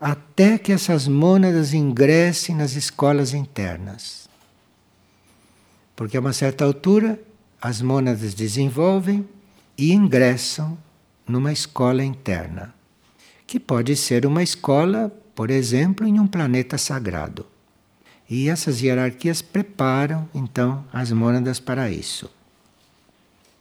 até 0.00 0.56
que 0.56 0.72
essas 0.72 1.06
mônadas 1.06 1.74
ingressem 1.74 2.54
nas 2.54 2.76
escolas 2.76 3.34
internas. 3.34 4.26
Porque 5.94 6.16
a 6.16 6.20
uma 6.20 6.32
certa 6.32 6.64
altura 6.64 7.20
as 7.60 7.82
mônadas 7.82 8.32
desenvolvem 8.32 9.28
e 9.76 9.92
ingressam 9.92 10.78
numa 11.26 11.52
escola 11.52 12.02
interna, 12.02 12.74
que 13.46 13.60
pode 13.60 13.96
ser 13.96 14.24
uma 14.24 14.42
escola, 14.42 15.12
por 15.34 15.50
exemplo, 15.50 16.06
em 16.06 16.18
um 16.18 16.26
planeta 16.26 16.78
sagrado. 16.78 17.44
E 18.30 18.48
essas 18.48 18.80
hierarquias 18.80 19.42
preparam 19.42 20.26
então 20.34 20.86
as 20.90 21.12
mônadas 21.12 21.60
para 21.60 21.90
isso. 21.90 22.37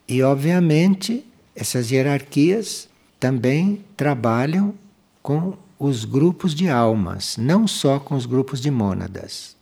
E 0.08 0.24
obviamente 0.24 1.26
essas 1.56 1.92
hierarquias 1.92 2.88
também 3.20 3.84
trabalham 3.96 4.74
com 5.22 5.58
os 5.80 6.06
grupos 6.06 6.56
de 6.56 6.70
almas, 6.70 7.36
não 7.38 7.68
só 7.68 8.00
com 8.00 8.16
os 8.16 8.26
grupos 8.26 8.62
de 8.62 8.72
mônadas. 8.72 9.56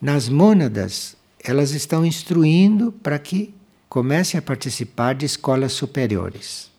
Nas 0.00 0.28
mônadas, 0.28 1.16
elas 1.42 1.72
estão 1.72 2.04
instruindo 2.04 2.92
para 2.92 3.18
que 3.18 3.54
comecem 3.88 4.38
a 4.38 4.42
participar 4.42 5.14
de 5.14 5.26
escolas 5.26 5.72
superiores. 5.72 6.70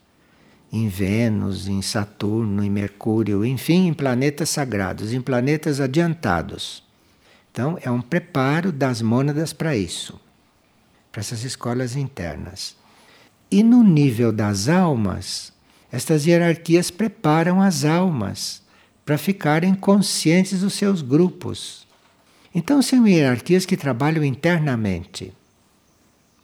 Em 0.72 0.88
Vênus, 0.88 1.68
em 1.68 1.82
Saturno, 1.82 2.64
em 2.64 2.70
Mercúrio, 2.70 3.46
enfim, 3.46 3.88
em 3.88 3.94
planetas 3.94 4.50
sagrados, 4.50 5.14
em 5.14 5.22
planetas 5.22 5.80
adiantados. 5.80 6.84
Então, 7.52 7.78
é 7.82 7.92
um 7.92 8.02
preparo 8.02 8.72
das 8.72 9.02
mônadas 9.02 9.54
para 9.54 9.78
isso, 9.78 10.20
para 11.12 11.20
essas 11.20 11.44
escolas 11.44 11.96
internas. 11.96 12.76
E 13.54 13.62
no 13.62 13.84
nível 13.84 14.32
das 14.32 14.68
almas, 14.68 15.54
estas 15.92 16.26
hierarquias 16.26 16.90
preparam 16.90 17.62
as 17.62 17.86
almas 17.86 18.64
para 19.06 19.16
ficarem 19.16 19.76
conscientes 19.76 20.62
dos 20.62 20.74
seus 20.74 21.04
grupos. 21.04 21.86
Então, 22.56 22.82
são 22.82 23.08
hierarquias 23.08 23.64
que 23.64 23.78
trabalham 23.78 24.24
internamente, 24.24 25.32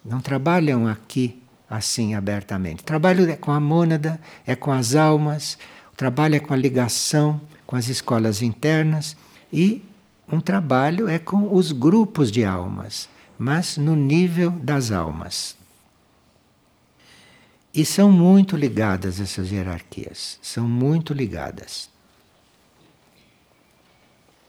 não 0.05 0.21
trabalham 0.21 0.85
aqui 0.85 1.41
assim 1.67 2.13
abertamente. 2.13 2.83
Trabalho 2.83 3.27
é 3.27 3.35
com 3.35 3.51
a 3.51 3.59
mônada, 3.59 4.21
é 4.45 4.55
com 4.55 4.71
as 4.71 4.93
almas, 4.93 5.57
o 5.91 5.95
trabalho 5.95 6.35
é 6.35 6.39
com 6.39 6.53
a 6.53 6.57
ligação 6.57 7.41
com 7.65 7.75
as 7.75 7.87
escolas 7.87 8.43
internas 8.43 9.17
e 9.51 9.83
um 10.31 10.39
trabalho 10.39 11.09
é 11.09 11.17
com 11.17 11.55
os 11.55 11.71
grupos 11.71 12.31
de 12.31 12.45
almas, 12.45 13.09
mas 13.35 13.77
no 13.77 13.95
nível 13.95 14.51
das 14.51 14.91
almas. 14.91 15.57
E 17.79 17.85
são 17.85 18.11
muito 18.11 18.57
ligadas 18.57 19.21
essas 19.21 19.53
hierarquias, 19.53 20.37
são 20.41 20.67
muito 20.67 21.13
ligadas. 21.13 21.89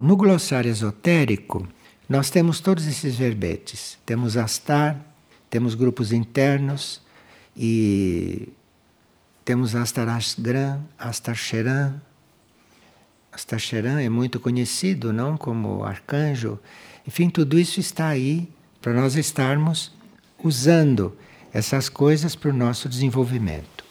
No 0.00 0.16
glossário 0.16 0.68
esotérico, 0.68 1.68
nós 2.08 2.28
temos 2.28 2.58
todos 2.58 2.88
esses 2.88 3.14
verbetes. 3.14 3.96
Temos 4.04 4.36
Astar, 4.36 5.00
temos 5.48 5.76
grupos 5.76 6.10
internos 6.10 7.00
e 7.56 8.48
temos 9.44 9.76
Astarashgram, 9.76 10.80
Astarcheran. 10.98 12.02
Astarcheran 13.30 14.00
é 14.00 14.08
muito 14.08 14.40
conhecido, 14.40 15.12
não 15.12 15.36
como 15.36 15.84
arcanjo. 15.84 16.58
Enfim, 17.06 17.30
tudo 17.30 17.60
isso 17.60 17.78
está 17.78 18.08
aí 18.08 18.48
para 18.82 18.92
nós 18.92 19.14
estarmos 19.14 19.92
usando 20.42 21.16
essas 21.52 21.88
coisas 21.88 22.34
para 22.34 22.50
o 22.50 22.54
nosso 22.54 22.88
desenvolvimento. 22.88 23.84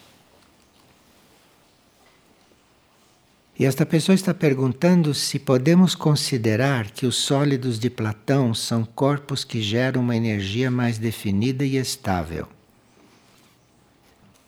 E 3.59 3.65
esta 3.65 3.85
pessoa 3.85 4.15
está 4.15 4.33
perguntando 4.33 5.13
se 5.13 5.37
podemos 5.37 5.93
considerar 5.93 6.91
que 6.91 7.05
os 7.05 7.17
sólidos 7.17 7.77
de 7.77 7.89
Platão 7.89 8.53
são 8.53 8.85
corpos 8.85 9.43
que 9.43 9.61
geram 9.61 9.99
uma 9.99 10.15
energia 10.15 10.71
mais 10.71 10.97
definida 10.97 11.65
e 11.65 11.75
estável. 11.75 12.47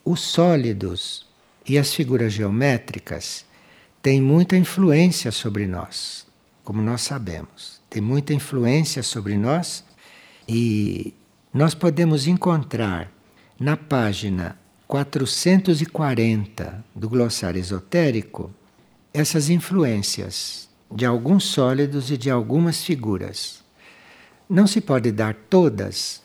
Os 0.06 0.22
sólidos 0.22 1.28
e 1.68 1.78
as 1.78 1.94
figuras 1.94 2.32
geométricas 2.32 3.46
têm 4.02 4.22
muita 4.22 4.56
influência 4.56 5.30
sobre 5.30 5.68
nós, 5.68 6.26
como 6.64 6.82
nós 6.82 7.02
sabemos. 7.02 7.82
Tem 7.90 8.02
muita 8.02 8.34
influência 8.34 9.04
sobre 9.04 9.36
nós 9.36 9.84
e 10.48 11.14
nós 11.54 11.76
podemos 11.76 12.28
encontrar 12.28 13.12
na 13.60 13.76
página 13.76 14.58
440 14.88 16.86
do 16.96 17.10
glossário 17.10 17.60
esotérico 17.60 18.50
essas 19.14 19.50
influências 19.50 20.70
de 20.90 21.06
alguns 21.06 21.44
sólidos 21.44 22.10
e 22.10 22.18
de 22.18 22.30
algumas 22.30 22.84
figuras. 22.84 23.62
Não 24.50 24.66
se 24.66 24.80
pode 24.80 25.12
dar 25.12 25.34
todas, 25.50 26.22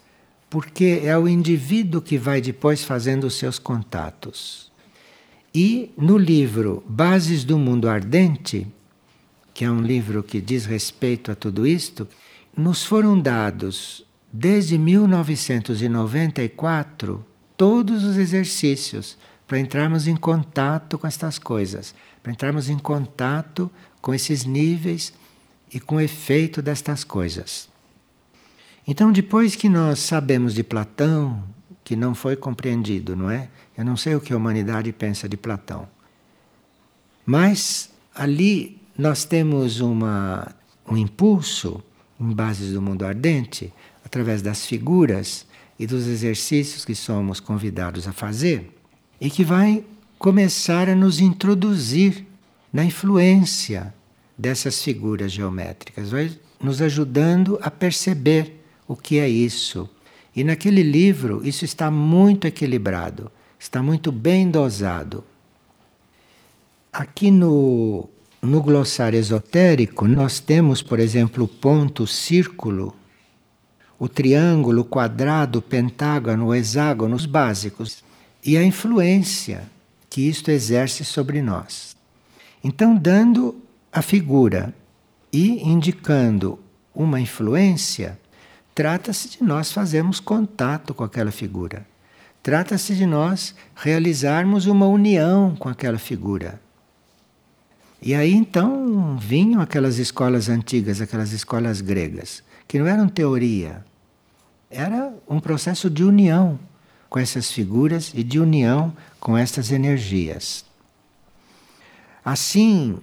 porque 0.49 1.01
é 1.03 1.19
o 1.19 1.27
indivíduo 1.27 2.01
que 2.01 2.17
vai 2.17 2.41
depois 2.41 2.85
fazendo 2.85 3.25
os 3.25 3.35
seus 3.35 3.59
contatos. 3.59 4.71
E 5.53 5.91
no 5.97 6.17
livro 6.17 6.85
Bases 6.87 7.43
do 7.43 7.59
Mundo 7.59 7.89
Ardente, 7.89 8.65
que 9.53 9.65
é 9.65 9.71
um 9.71 9.81
livro 9.81 10.23
que 10.23 10.41
diz 10.41 10.67
respeito 10.67 11.33
a 11.33 11.35
tudo 11.35 11.67
isto, 11.67 12.07
nos 12.57 12.85
foram 12.85 13.19
dados 13.21 14.06
desde 14.37 14.77
1994 14.77 17.25
todos 17.57 18.05
os 18.05 18.19
exercícios 18.19 19.17
para 19.47 19.59
entrarmos 19.59 20.07
em 20.07 20.15
contato 20.15 20.99
com 20.99 21.07
estas 21.07 21.39
coisas, 21.39 21.95
para 22.23 22.33
entrarmos 22.33 22.69
em 22.69 22.79
contato 22.79 23.71
com 24.03 24.13
esses 24.13 24.45
níveis 24.45 25.15
e 25.73 25.81
com 25.81 25.97
o 25.97 26.01
efeito 26.01 26.61
destas 26.61 27.03
coisas. 27.03 27.67
Então, 28.87 29.11
depois 29.11 29.57
que 29.57 29.71
nós 29.71 30.01
sabemos 30.01 30.53
de 30.53 30.63
Platão, 30.63 31.43
que 31.83 31.97
não 31.97 32.15
foi 32.15 32.37
compreendido, 32.37 33.17
não 33.17 33.31
é? 33.31 33.49
Eu 33.77 33.85
não 33.87 33.97
sei 33.97 34.15
o 34.15 34.21
que 34.21 34.35
a 34.35 34.37
humanidade 34.37 34.93
pensa 34.93 35.27
de 35.29 35.39
Platão. 35.39 35.89
Mas 37.25 37.91
ali 38.15 38.79
nós 38.99 39.25
temos 39.25 39.81
uma, 39.81 40.55
um 40.87 40.97
impulso 40.97 41.83
em 42.21 42.33
bases 42.33 42.75
do 42.75 42.83
mundo 42.83 43.05
ardente 43.05 43.73
através 44.07 44.41
das 44.41 44.65
figuras 44.65 45.45
e 45.77 45.85
dos 45.85 46.07
exercícios 46.07 46.85
que 46.85 46.95
somos 46.95 47.41
convidados 47.41 48.07
a 48.07 48.13
fazer, 48.13 48.71
e 49.21 49.29
que 49.29 49.43
vai 49.43 49.83
começar 50.17 50.89
a 50.89 50.95
nos 50.95 51.19
introduzir 51.19 52.25
na 52.73 52.85
influência 52.85 53.93
dessas 54.39 54.81
figuras 54.81 55.33
geométricas, 55.33 56.11
vai 56.11 56.31
nos 56.63 56.81
ajudando 56.81 57.59
a 57.61 57.69
perceber 57.69 58.63
o 58.87 58.95
que 58.95 59.19
é 59.19 59.29
isso. 59.29 59.91
E 60.37 60.45
naquele 60.45 60.85
livro 60.85 61.41
isso 61.45 61.65
está 61.65 61.91
muito 61.91 62.47
equilibrado, 62.47 63.29
está 63.59 63.83
muito 63.83 64.13
bem 64.13 64.49
dosado. 64.49 65.25
Aqui 66.93 67.33
no, 67.33 68.09
no 68.41 68.63
glossário 68.63 69.19
esotérico, 69.19 70.07
nós 70.07 70.39
temos, 70.39 70.81
por 70.81 71.01
exemplo, 71.01 71.43
o 71.45 71.49
ponto, 71.49 72.07
círculo 72.07 72.95
o 73.99 74.09
triângulo, 74.09 74.83
o 74.83 74.85
quadrado, 74.85 75.59
o 75.59 75.63
pentágono, 75.63 76.47
o 76.47 76.55
hexágono, 76.55 77.17
os 77.17 77.27
básicos, 77.27 78.05
e 78.45 78.57
a 78.57 78.63
influência 78.63 79.65
que 80.09 80.23
isto 80.29 80.51
exerce 80.51 81.05
sobre 81.05 81.43
nós. 81.43 81.97
Então, 82.63 82.97
dando 82.97 83.57
a 83.93 84.03
figura 84.03 84.75
e 85.33 85.63
indicando 85.69 86.59
uma 86.95 87.21
influência, 87.21 88.19
trata-se 88.75 89.29
de 89.29 89.45
nós 89.45 89.73
fazermos 89.73 90.21
contato 90.21 90.95
com 90.95 91.05
aquela 91.05 91.31
figura. 91.31 91.87
Trata-se 92.43 92.95
de 92.95 93.05
nós 93.05 93.55
realizarmos 93.75 94.67
uma 94.67 94.87
união 94.87 95.57
com 95.57 95.69
aquela 95.69 95.99
figura. 95.99 96.61
E 98.01 98.15
aí 98.15 98.33
então 98.33 99.17
vinham 99.17 99.61
aquelas 99.61 99.99
escolas 99.99 100.49
antigas, 100.49 101.01
aquelas 101.01 101.33
escolas 101.33 101.81
gregas, 101.81 102.43
que 102.67 102.79
não 102.79 102.87
eram 102.87 103.09
teoria, 103.09 103.85
era 104.71 105.13
um 105.29 105.41
processo 105.41 105.89
de 105.89 106.03
união 106.05 106.59
com 107.09 107.19
essas 107.19 107.51
figuras 107.51 108.13
e 108.15 108.23
de 108.23 108.39
união 108.39 108.95
com 109.21 109.37
estas 109.37 109.71
energias. 109.71 110.65
Assim, 112.25 112.99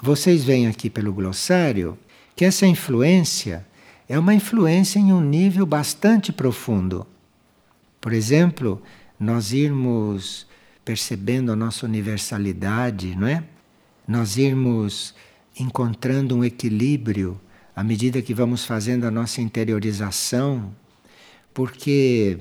vocês 0.00 0.44
veem 0.44 0.66
aqui 0.66 0.88
pelo 0.88 1.12
glossário 1.12 1.98
que 2.34 2.44
essa 2.44 2.66
influência 2.66 3.66
é 4.08 4.18
uma 4.18 4.34
influência 4.34 4.98
em 4.98 5.12
um 5.12 5.20
nível 5.20 5.66
bastante 5.66 6.32
profundo. 6.32 7.06
Por 8.00 8.12
exemplo, 8.12 8.80
nós 9.18 9.52
irmos 9.52 10.46
percebendo 10.84 11.50
a 11.50 11.56
nossa 11.56 11.84
universalidade, 11.84 13.16
não 13.16 13.26
é? 13.26 13.42
Nós 14.06 14.36
irmos 14.36 15.14
encontrando 15.58 16.36
um 16.36 16.44
equilíbrio 16.44 17.40
à 17.76 17.84
medida 17.84 18.22
que 18.22 18.32
vamos 18.32 18.64
fazendo 18.64 19.04
a 19.04 19.10
nossa 19.10 19.42
interiorização, 19.42 20.74
porque 21.52 22.38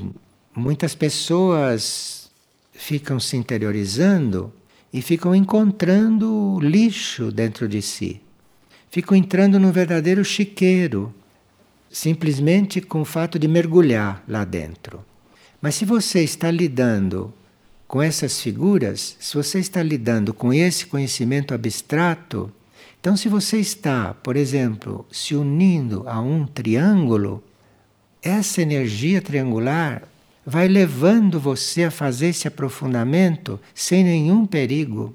muitas 0.56 0.96
pessoas 0.96 2.32
ficam 2.72 3.20
se 3.20 3.36
interiorizando 3.36 4.54
e 4.94 5.02
ficam 5.02 5.36
encontrando 5.36 6.58
lixo 6.62 7.34
dentro 7.34 7.68
de 7.68 7.82
si. 7.82 8.22
Ficam 8.90 9.18
entrando 9.18 9.60
num 9.60 9.74
verdadeiro 9.74 10.24
chiqueiro, 10.24 11.14
simplesmente 11.90 12.80
com 12.80 13.02
o 13.02 13.06
fato 13.06 13.38
de 13.38 13.46
mergulhar 13.46 14.24
lá 14.30 14.46
dentro. 14.46 15.04
Mas 15.62 15.76
se 15.76 15.84
você 15.84 16.24
está 16.24 16.50
lidando 16.50 17.34
com 17.90 18.02
essas 18.02 18.40
figuras, 18.40 19.18
se 19.20 19.36
você 19.36 19.60
está 19.60 19.84
lidando 19.84 20.34
com 20.34 20.54
esse 20.54 20.86
conhecimento 20.86 21.54
abstrato, 21.54 22.50
então 23.06 23.16
se 23.16 23.30
você 23.30 23.60
está, 23.60 24.16
por 24.16 24.36
exemplo, 24.36 25.06
se 25.12 25.36
unindo 25.36 26.06
a 26.08 26.20
um 26.20 26.44
triângulo, 26.44 27.44
essa 28.20 28.64
energia 28.64 29.22
triangular 29.22 30.02
vai 30.44 30.68
levando 30.68 31.40
você 31.40 31.84
a 31.84 31.92
fazer 31.92 32.30
esse 32.30 32.48
aprofundamento 32.48 33.60
sem 33.76 34.04
nenhum 34.04 34.48
perigo. 34.48 35.14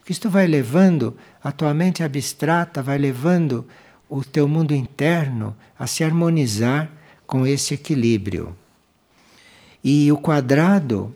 Porque 0.00 0.10
isto 0.10 0.28
vai 0.28 0.48
levando 0.48 1.16
a 1.40 1.52
tua 1.52 1.72
mente 1.72 2.02
abstrata, 2.02 2.82
vai 2.82 2.98
levando 2.98 3.64
o 4.08 4.24
teu 4.24 4.48
mundo 4.48 4.74
interno 4.74 5.56
a 5.78 5.86
se 5.86 6.02
harmonizar 6.02 6.90
com 7.24 7.46
esse 7.46 7.72
equilíbrio. 7.72 8.52
E 9.84 10.10
o 10.10 10.16
quadrado, 10.16 11.14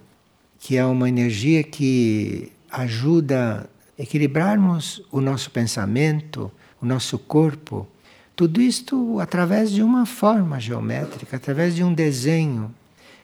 que 0.60 0.76
é 0.76 0.84
uma 0.84 1.08
energia 1.08 1.64
que 1.64 2.52
ajuda 2.70 3.68
equilibrarmos 4.02 5.00
o 5.12 5.20
nosso 5.20 5.50
pensamento, 5.52 6.50
o 6.80 6.86
nosso 6.86 7.16
corpo, 7.18 7.86
tudo 8.34 8.60
isto 8.60 9.20
através 9.20 9.70
de 9.70 9.80
uma 9.80 10.04
forma 10.04 10.58
geométrica, 10.58 11.36
através 11.36 11.76
de 11.76 11.84
um 11.84 11.94
desenho. 11.94 12.74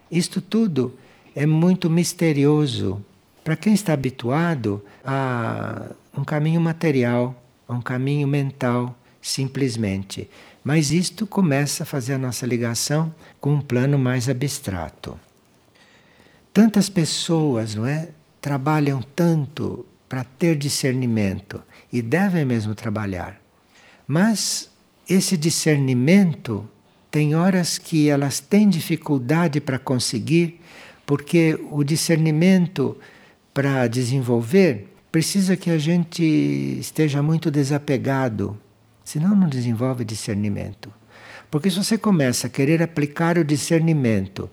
Isto 0.09 0.41
tudo 0.41 0.95
é 1.35 1.45
muito 1.45 1.91
misterioso 1.91 3.05
para 3.43 3.57
quem 3.57 3.75
está 3.75 3.93
habituado 3.93 4.81
a 5.05 5.91
um 6.17 6.23
caminho 6.23 6.61
material, 6.61 7.35
a 7.67 7.73
um 7.73 7.81
caminho 7.81 8.29
mental, 8.29 8.97
simplesmente. 9.21 10.31
Mas 10.63 10.93
isto 10.93 11.27
começa 11.27 11.83
a 11.83 11.87
fazer 11.87 12.15
a 12.15 12.19
nossa 12.19 12.47
ligação 12.47 13.13
com 13.41 13.55
um 13.55 13.61
plano 13.61 13.99
mais 13.99 14.29
abstrato. 14.29 15.19
Tantas 16.53 16.89
pessoas, 16.89 17.75
não 17.75 17.87
é, 17.87 18.11
trabalham 18.41 19.03
tanto 19.17 19.85
para 20.09 20.25
ter 20.25 20.57
discernimento 20.57 21.63
e 21.93 22.01
devem 22.01 22.45
mesmo 22.45 22.75
trabalhar. 22.75 23.41
Mas 24.07 24.71
esse 25.09 25.37
discernimento 25.37 26.69
tem 27.11 27.35
horas 27.35 27.79
que 27.79 28.09
elas 28.09 28.41
têm 28.41 28.69
dificuldade 28.69 29.61
para 29.61 29.79
conseguir, 29.79 30.61
porque 31.07 31.59
o 31.71 31.83
discernimento 31.83 32.97
para 33.53 33.87
desenvolver 33.87 34.89
precisa 35.11 35.57
que 35.57 35.71
a 35.71 35.79
gente 35.79 36.23
esteja 36.79 37.23
muito 37.23 37.51
desapegado, 37.51 38.59
senão 39.05 39.35
não 39.35 39.49
desenvolve 39.49 40.05
discernimento. 40.05 40.93
Porque 41.51 41.71
se 41.71 41.77
você 41.77 41.97
começa 41.97 42.47
a 42.47 42.51
querer 42.51 42.83
aplicar 42.83 43.39
o 43.39 43.45
discernimento 43.45 44.51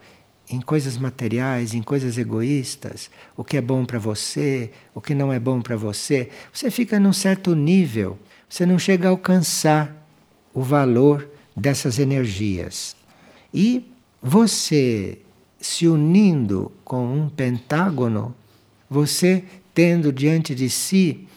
em 0.49 0.61
coisas 0.61 0.97
materiais, 0.97 1.73
em 1.73 1.81
coisas 1.81 2.17
egoístas, 2.17 3.09
o 3.35 3.43
que 3.43 3.57
é 3.57 3.61
bom 3.61 3.85
para 3.85 3.97
você, 3.97 4.71
o 4.93 5.01
que 5.01 5.15
não 5.15 5.33
é 5.33 5.39
bom 5.39 5.61
para 5.61 5.75
você, 5.75 6.29
você 6.53 6.69
fica 6.69 6.99
num 6.99 7.13
certo 7.13 7.55
nível, 7.55 8.17
você 8.47 8.65
não 8.65 8.77
chega 8.77 9.07
a 9.07 9.11
alcançar 9.11 10.07
o 10.53 10.61
valor 10.61 11.27
dessas 11.55 11.99
energias. 11.99 12.95
E 13.53 13.91
você 14.21 15.19
se 15.59 15.87
unindo 15.87 16.71
com 16.83 17.05
um 17.05 17.29
pentágono, 17.29 18.35
você 18.89 19.43
tendo 19.73 20.13
diante 20.13 20.53
de 20.53 20.69
si 20.69 21.27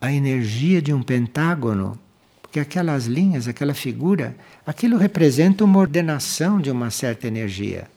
a 0.00 0.12
energia 0.12 0.80
de 0.80 0.92
um 0.92 1.02
pentágono, 1.02 1.98
porque 2.42 2.60
aquelas 2.60 3.06
linhas, 3.06 3.46
aquela 3.46 3.74
figura, 3.74 4.36
aquilo 4.66 4.96
representa 4.96 5.64
uma 5.64 5.78
ordenação 5.78 6.60
de 6.60 6.70
uma 6.70 6.90
certa 6.90 7.26
energia. 7.26 7.88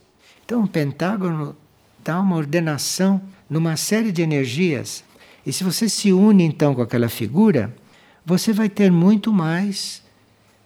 Então, 0.48 0.62
um 0.62 0.68
pentágono 0.68 1.58
dá 2.02 2.22
uma 2.22 2.38
ordenação 2.38 3.22
numa 3.50 3.76
série 3.76 4.14
de 4.14 4.22
energias. 4.22 5.04
E 5.46 5.52
se 5.52 5.62
você 5.62 5.90
se 5.90 6.14
une 6.14 6.46
então 6.46 6.74
com 6.74 6.82
aquela 6.82 7.10
figura, 7.10 7.76
você 8.26 8.54
vai 8.54 8.70
ter 8.70 8.90
muito 8.90 9.34
mais 9.34 10.02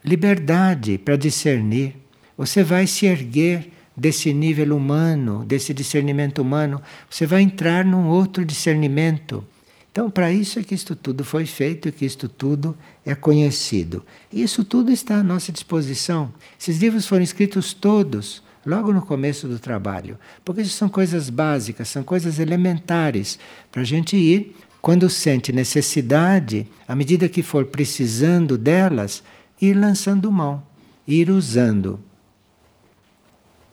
liberdade 0.05 0.99
para 0.99 1.15
discernir. 1.15 1.95
Você 2.37 2.63
vai 2.63 2.85
se 2.85 3.07
erguer 3.07 3.71
desse 3.97 4.31
nível 4.31 4.77
humano, 4.77 5.43
desse 5.45 5.73
discernimento 5.73 6.43
humano, 6.43 6.79
você 7.09 7.25
vai 7.25 7.41
entrar 7.41 7.83
num 7.83 8.07
outro 8.07 8.45
discernimento. 8.45 9.43
Então, 9.91 10.11
para 10.11 10.31
isso 10.31 10.59
é 10.59 10.63
que 10.63 10.75
isto 10.75 10.95
tudo 10.95 11.25
foi 11.25 11.47
feito 11.47 11.89
e 11.89 11.91
que 11.91 12.05
isto 12.05 12.29
tudo 12.29 12.77
é 13.03 13.15
conhecido. 13.15 14.05
E 14.31 14.43
isso 14.43 14.63
tudo 14.63 14.91
está 14.91 15.15
à 15.15 15.23
nossa 15.23 15.51
disposição. 15.51 16.31
Esses 16.59 16.77
livros 16.77 17.07
foram 17.07 17.23
escritos 17.23 17.73
todos 17.73 18.43
logo 18.65 18.93
no 18.93 19.01
começo 19.01 19.47
do 19.47 19.59
trabalho, 19.59 20.17
porque 20.45 20.61
isso 20.61 20.77
são 20.77 20.89
coisas 20.89 21.29
básicas, 21.29 21.87
são 21.87 22.03
coisas 22.03 22.39
elementares 22.39 23.39
para 23.71 23.81
a 23.81 23.85
gente 23.85 24.15
ir 24.15 24.55
quando 24.81 25.09
sente 25.09 25.51
necessidade, 25.51 26.67
à 26.87 26.95
medida 26.95 27.29
que 27.29 27.43
for 27.43 27.65
precisando 27.65 28.57
delas, 28.57 29.23
ir 29.61 29.73
lançando 29.73 30.31
mão, 30.31 30.63
ir 31.07 31.29
usando. 31.29 31.99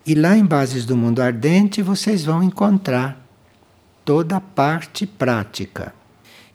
E 0.05 0.15
lá 0.15 0.37
em 0.37 0.45
Bases 0.45 0.85
do 0.85 0.97
Mundo 0.97 1.21
Ardente 1.21 1.83
vocês 1.83 2.25
vão 2.25 2.43
encontrar 2.43 3.27
toda 4.05 4.37
a 4.37 4.41
parte 4.41 5.07
prática. 5.07 5.95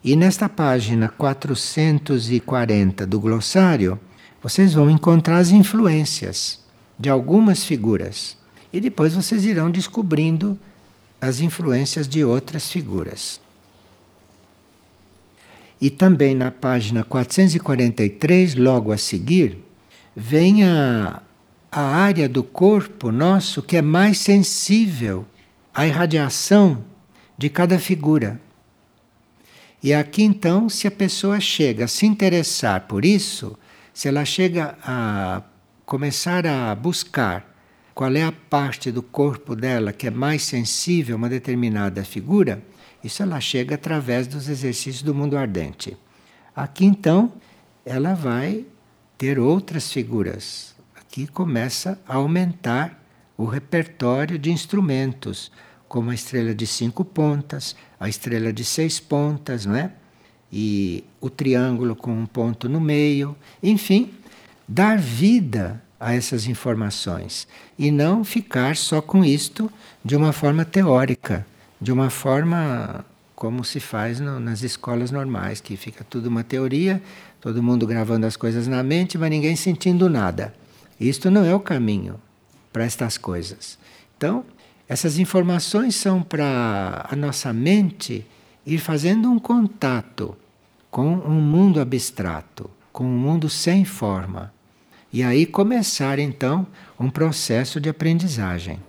E 0.02 0.16
nesta 0.16 0.48
página 0.48 1.08
440 1.08 3.06
do 3.06 3.20
glossário, 3.20 3.98
vocês 4.42 4.74
vão 4.74 4.90
encontrar 4.90 5.38
as 5.38 5.50
influências 5.50 6.63
de 6.98 7.08
algumas 7.08 7.64
figuras. 7.64 8.36
E 8.72 8.80
depois 8.80 9.14
vocês 9.14 9.44
irão 9.44 9.70
descobrindo 9.70 10.58
as 11.20 11.40
influências 11.40 12.06
de 12.06 12.24
outras 12.24 12.70
figuras. 12.70 13.40
E 15.80 15.90
também 15.90 16.34
na 16.34 16.50
página 16.50 17.04
443, 17.04 18.54
logo 18.54 18.92
a 18.92 18.96
seguir, 18.96 19.58
vem 20.14 20.64
a, 20.64 21.22
a 21.70 21.80
área 21.80 22.28
do 22.28 22.42
corpo 22.42 23.10
nosso 23.10 23.62
que 23.62 23.76
é 23.76 23.82
mais 23.82 24.18
sensível 24.18 25.26
à 25.74 25.86
irradiação 25.86 26.84
de 27.36 27.48
cada 27.48 27.78
figura. 27.78 28.40
E 29.82 29.92
aqui 29.92 30.22
então, 30.22 30.68
se 30.68 30.86
a 30.86 30.90
pessoa 30.90 31.40
chega 31.40 31.84
a 31.84 31.88
se 31.88 32.06
interessar 32.06 32.86
por 32.86 33.04
isso, 33.04 33.58
se 33.92 34.08
ela 34.08 34.24
chega 34.24 34.78
a 34.82 35.42
começar 35.84 36.46
a 36.46 36.74
buscar 36.74 37.54
qual 37.94 38.14
é 38.14 38.22
a 38.22 38.32
parte 38.32 38.90
do 38.90 39.02
corpo 39.02 39.54
dela 39.54 39.92
que 39.92 40.06
é 40.06 40.10
mais 40.10 40.42
sensível 40.42 41.14
a 41.14 41.18
uma 41.18 41.28
determinada 41.28 42.02
figura, 42.04 42.62
isso 43.02 43.22
ela 43.22 43.40
chega 43.40 43.74
através 43.74 44.26
dos 44.26 44.48
exercícios 44.48 45.02
do 45.02 45.14
mundo 45.14 45.36
ardente. 45.36 45.96
Aqui 46.56 46.86
então, 46.86 47.32
ela 47.84 48.14
vai 48.14 48.64
ter 49.18 49.38
outras 49.38 49.92
figuras. 49.92 50.74
Aqui 50.96 51.26
começa 51.26 52.00
a 52.08 52.14
aumentar 52.14 53.00
o 53.36 53.44
repertório 53.44 54.38
de 54.38 54.50
instrumentos, 54.50 55.52
como 55.86 56.10
a 56.10 56.14
estrela 56.14 56.54
de 56.54 56.66
cinco 56.66 57.04
pontas, 57.04 57.76
a 58.00 58.08
estrela 58.08 58.52
de 58.52 58.64
seis 58.64 58.98
pontas, 58.98 59.66
não 59.66 59.76
é? 59.76 59.92
E 60.50 61.04
o 61.20 61.28
triângulo 61.28 61.94
com 61.94 62.12
um 62.12 62.26
ponto 62.26 62.68
no 62.68 62.80
meio, 62.80 63.36
enfim, 63.62 64.12
dar 64.66 64.98
vida 64.98 65.82
a 65.98 66.14
essas 66.14 66.46
informações 66.46 67.46
e 67.78 67.90
não 67.90 68.24
ficar 68.24 68.76
só 68.76 69.00
com 69.00 69.24
isto 69.24 69.70
de 70.04 70.16
uma 70.16 70.32
forma 70.32 70.64
teórica 70.64 71.46
de 71.84 71.92
uma 71.92 72.08
forma 72.08 73.04
como 73.34 73.62
se 73.62 73.78
faz 73.78 74.18
no, 74.18 74.40
nas 74.40 74.62
escolas 74.62 75.10
normais, 75.10 75.60
que 75.60 75.76
fica 75.76 76.02
tudo 76.02 76.30
uma 76.30 76.42
teoria, 76.42 77.02
todo 77.42 77.62
mundo 77.62 77.86
gravando 77.86 78.24
as 78.24 78.36
coisas 78.36 78.66
na 78.66 78.82
mente, 78.82 79.18
mas 79.18 79.28
ninguém 79.28 79.54
sentindo 79.54 80.08
nada. 80.08 80.54
Isto 80.98 81.30
não 81.30 81.44
é 81.44 81.54
o 81.54 81.60
caminho 81.60 82.18
para 82.72 82.84
estas 82.84 83.18
coisas. 83.18 83.78
Então, 84.16 84.46
essas 84.88 85.18
informações 85.18 85.94
são 85.94 86.22
para 86.22 87.06
a 87.10 87.14
nossa 87.14 87.52
mente 87.52 88.26
ir 88.64 88.78
fazendo 88.78 89.30
um 89.30 89.38
contato 89.38 90.34
com 90.90 91.06
um 91.06 91.38
mundo 91.38 91.80
abstrato, 91.82 92.70
com 92.90 93.04
um 93.04 93.18
mundo 93.18 93.50
sem 93.50 93.84
forma. 93.84 94.53
E 95.14 95.22
aí 95.22 95.46
começar 95.46 96.18
então 96.18 96.66
um 96.98 97.08
processo 97.08 97.80
de 97.80 97.88
aprendizagem. 97.88 98.80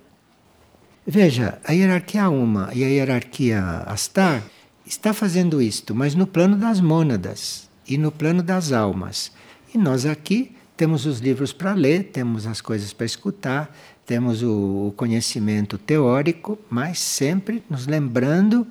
Veja, 1.06 1.60
a 1.64 1.72
hierarquia 1.72 2.28
Uma 2.32 2.72
e 2.74 2.84
a 2.84 2.88
hierarquia 2.88 3.62
Astar 3.86 4.42
está 4.88 5.14
fazendo 5.14 5.62
isto, 5.62 5.94
mas 5.94 6.16
no 6.16 6.26
plano 6.26 6.58
das 6.58 6.82
mônadas 6.82 7.70
e 7.88 7.96
no 7.96 8.12
plano 8.12 8.42
das 8.42 8.72
almas. 8.72 9.32
E 9.72 9.78
nós 9.78 10.04
aqui 10.04 10.56
temos 10.76 11.06
os 11.06 11.20
livros 11.20 11.54
para 11.54 11.76
ler, 11.76 12.06
temos 12.06 12.48
as 12.48 12.60
coisas 12.60 12.92
para 12.92 13.06
escutar, 13.06 13.78
temos 14.04 14.42
o 14.42 14.92
conhecimento 14.98 15.78
teórico, 15.78 16.58
mas 16.72 16.98
sempre 16.98 17.62
nos 17.70 17.86
lembrando 17.86 18.66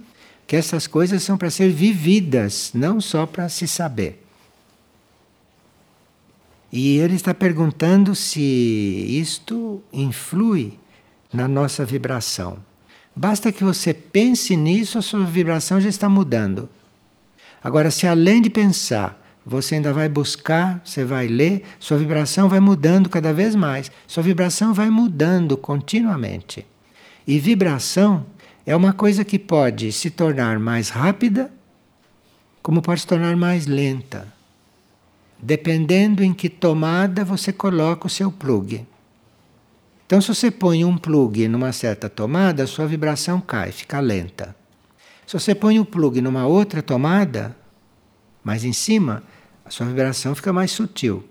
que 0.44 0.56
essas 0.56 0.88
coisas 0.88 1.22
são 1.22 1.38
para 1.38 1.50
ser 1.50 1.70
vividas, 1.70 2.72
não 2.74 3.00
só 3.00 3.24
para 3.26 3.48
se 3.48 3.68
saber. 3.68 4.23
E 6.76 6.98
ele 6.98 7.14
está 7.14 7.32
perguntando 7.32 8.16
se 8.16 8.40
isto 8.40 9.80
influi 9.92 10.76
na 11.32 11.46
nossa 11.46 11.84
vibração. 11.84 12.58
Basta 13.14 13.52
que 13.52 13.62
você 13.62 13.94
pense 13.94 14.56
nisso, 14.56 14.98
a 14.98 15.02
sua 15.02 15.24
vibração 15.24 15.80
já 15.80 15.88
está 15.88 16.08
mudando. 16.08 16.68
Agora, 17.62 17.92
se 17.92 18.08
além 18.08 18.42
de 18.42 18.50
pensar, 18.50 19.16
você 19.46 19.76
ainda 19.76 19.92
vai 19.92 20.08
buscar, 20.08 20.82
você 20.84 21.04
vai 21.04 21.28
ler, 21.28 21.62
sua 21.78 21.96
vibração 21.96 22.48
vai 22.48 22.58
mudando 22.58 23.08
cada 23.08 23.32
vez 23.32 23.54
mais. 23.54 23.88
Sua 24.04 24.24
vibração 24.24 24.74
vai 24.74 24.90
mudando 24.90 25.56
continuamente. 25.56 26.66
E 27.24 27.38
vibração 27.38 28.26
é 28.66 28.74
uma 28.74 28.92
coisa 28.92 29.24
que 29.24 29.38
pode 29.38 29.92
se 29.92 30.10
tornar 30.10 30.58
mais 30.58 30.88
rápida, 30.88 31.52
como 32.60 32.82
pode 32.82 33.02
se 33.02 33.06
tornar 33.06 33.36
mais 33.36 33.64
lenta, 33.68 34.33
dependendo 35.40 36.22
em 36.22 36.32
que 36.32 36.48
tomada 36.48 37.24
você 37.24 37.52
coloca 37.52 38.06
o 38.06 38.10
seu 38.10 38.30
plug. 38.30 38.86
Então, 40.06 40.20
se 40.20 40.28
você 40.28 40.50
põe 40.50 40.84
um 40.84 40.96
plug 40.96 41.48
numa 41.48 41.72
certa 41.72 42.08
tomada, 42.08 42.62
a 42.62 42.66
sua 42.66 42.86
vibração 42.86 43.40
cai, 43.40 43.72
fica 43.72 44.00
lenta. 44.00 44.54
Se 45.26 45.32
você 45.32 45.54
põe 45.54 45.78
o 45.78 45.84
plug 45.84 46.20
numa 46.20 46.46
outra 46.46 46.82
tomada, 46.82 47.56
mais 48.42 48.64
em 48.64 48.72
cima, 48.72 49.22
a 49.64 49.70
sua 49.70 49.86
vibração 49.86 50.34
fica 50.34 50.52
mais 50.52 50.70
sutil. 50.70 51.24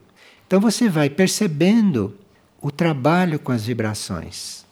Então 0.47 0.59
você 0.59 0.89
vai 0.89 1.09
percebendo 1.09 2.17
o 2.61 2.71
trabalho 2.71 3.39
com 3.39 3.51
as 3.51 3.65
vibrações. 3.65 4.65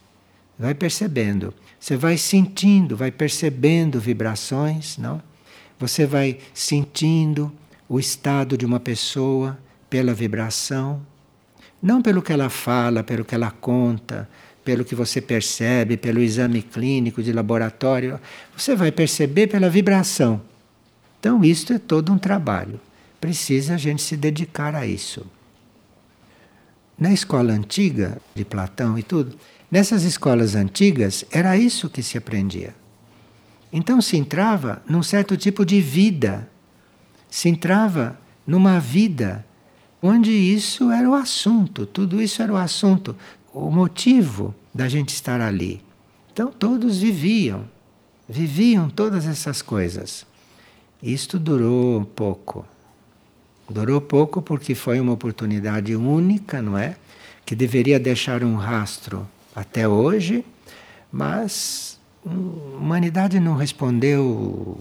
Vai 0.58 0.74
percebendo. 0.74 1.54
Você 1.78 1.96
vai 1.96 2.16
sentindo, 2.16 2.96
vai 2.96 3.10
percebendo 3.10 4.00
vibrações, 4.00 4.98
não? 4.98 5.22
Você 5.78 6.06
vai 6.06 6.38
sentindo 6.54 7.52
o 7.92 8.00
estado 8.00 8.56
de 8.56 8.64
uma 8.64 8.80
pessoa 8.80 9.58
pela 9.90 10.14
vibração, 10.14 11.02
não 11.82 12.00
pelo 12.00 12.22
que 12.22 12.32
ela 12.32 12.48
fala, 12.48 13.04
pelo 13.04 13.22
que 13.22 13.34
ela 13.34 13.50
conta, 13.50 14.26
pelo 14.64 14.82
que 14.82 14.94
você 14.94 15.20
percebe, 15.20 15.98
pelo 15.98 16.22
exame 16.22 16.62
clínico 16.62 17.22
de 17.22 17.34
laboratório. 17.34 18.18
Você 18.56 18.74
vai 18.74 18.90
perceber 18.90 19.48
pela 19.48 19.68
vibração. 19.68 20.40
Então, 21.20 21.44
isto 21.44 21.74
é 21.74 21.78
todo 21.78 22.10
um 22.10 22.16
trabalho. 22.16 22.80
Precisa 23.20 23.74
a 23.74 23.76
gente 23.76 24.00
se 24.00 24.16
dedicar 24.16 24.74
a 24.74 24.86
isso. 24.86 25.26
Na 26.98 27.12
escola 27.12 27.52
antiga, 27.52 28.16
de 28.34 28.42
Platão 28.42 28.98
e 28.98 29.02
tudo, 29.02 29.36
nessas 29.70 30.02
escolas 30.04 30.54
antigas, 30.54 31.26
era 31.30 31.58
isso 31.58 31.90
que 31.90 32.02
se 32.02 32.16
aprendia. 32.16 32.74
Então 33.70 34.00
se 34.00 34.16
entrava 34.16 34.82
num 34.88 35.02
certo 35.02 35.36
tipo 35.36 35.62
de 35.66 35.78
vida, 35.78 36.48
se 37.32 37.48
entrava 37.48 38.20
numa 38.46 38.78
vida 38.78 39.42
onde 40.02 40.30
isso 40.30 40.90
era 40.90 41.08
o 41.08 41.14
assunto, 41.14 41.86
tudo 41.86 42.20
isso 42.20 42.42
era 42.42 42.52
o 42.52 42.58
assunto 42.58 43.16
o 43.54 43.70
motivo 43.70 44.54
da 44.74 44.86
gente 44.86 45.14
estar 45.14 45.40
ali. 45.40 45.80
Então 46.30 46.52
todos 46.52 46.98
viviam, 46.98 47.64
viviam 48.28 48.90
todas 48.90 49.26
essas 49.26 49.62
coisas. 49.62 50.26
Isto 51.02 51.38
durou 51.38 52.04
pouco. 52.04 52.66
Durou 53.66 53.98
pouco 53.98 54.42
porque 54.42 54.74
foi 54.74 55.00
uma 55.00 55.12
oportunidade 55.12 55.96
única, 55.96 56.60
não 56.60 56.76
é? 56.76 56.96
Que 57.46 57.54
deveria 57.54 57.98
deixar 57.98 58.44
um 58.44 58.56
rastro 58.56 59.26
até 59.56 59.88
hoje, 59.88 60.44
mas 61.10 61.98
a 62.26 62.30
humanidade 62.76 63.40
não 63.40 63.56
respondeu 63.56 64.78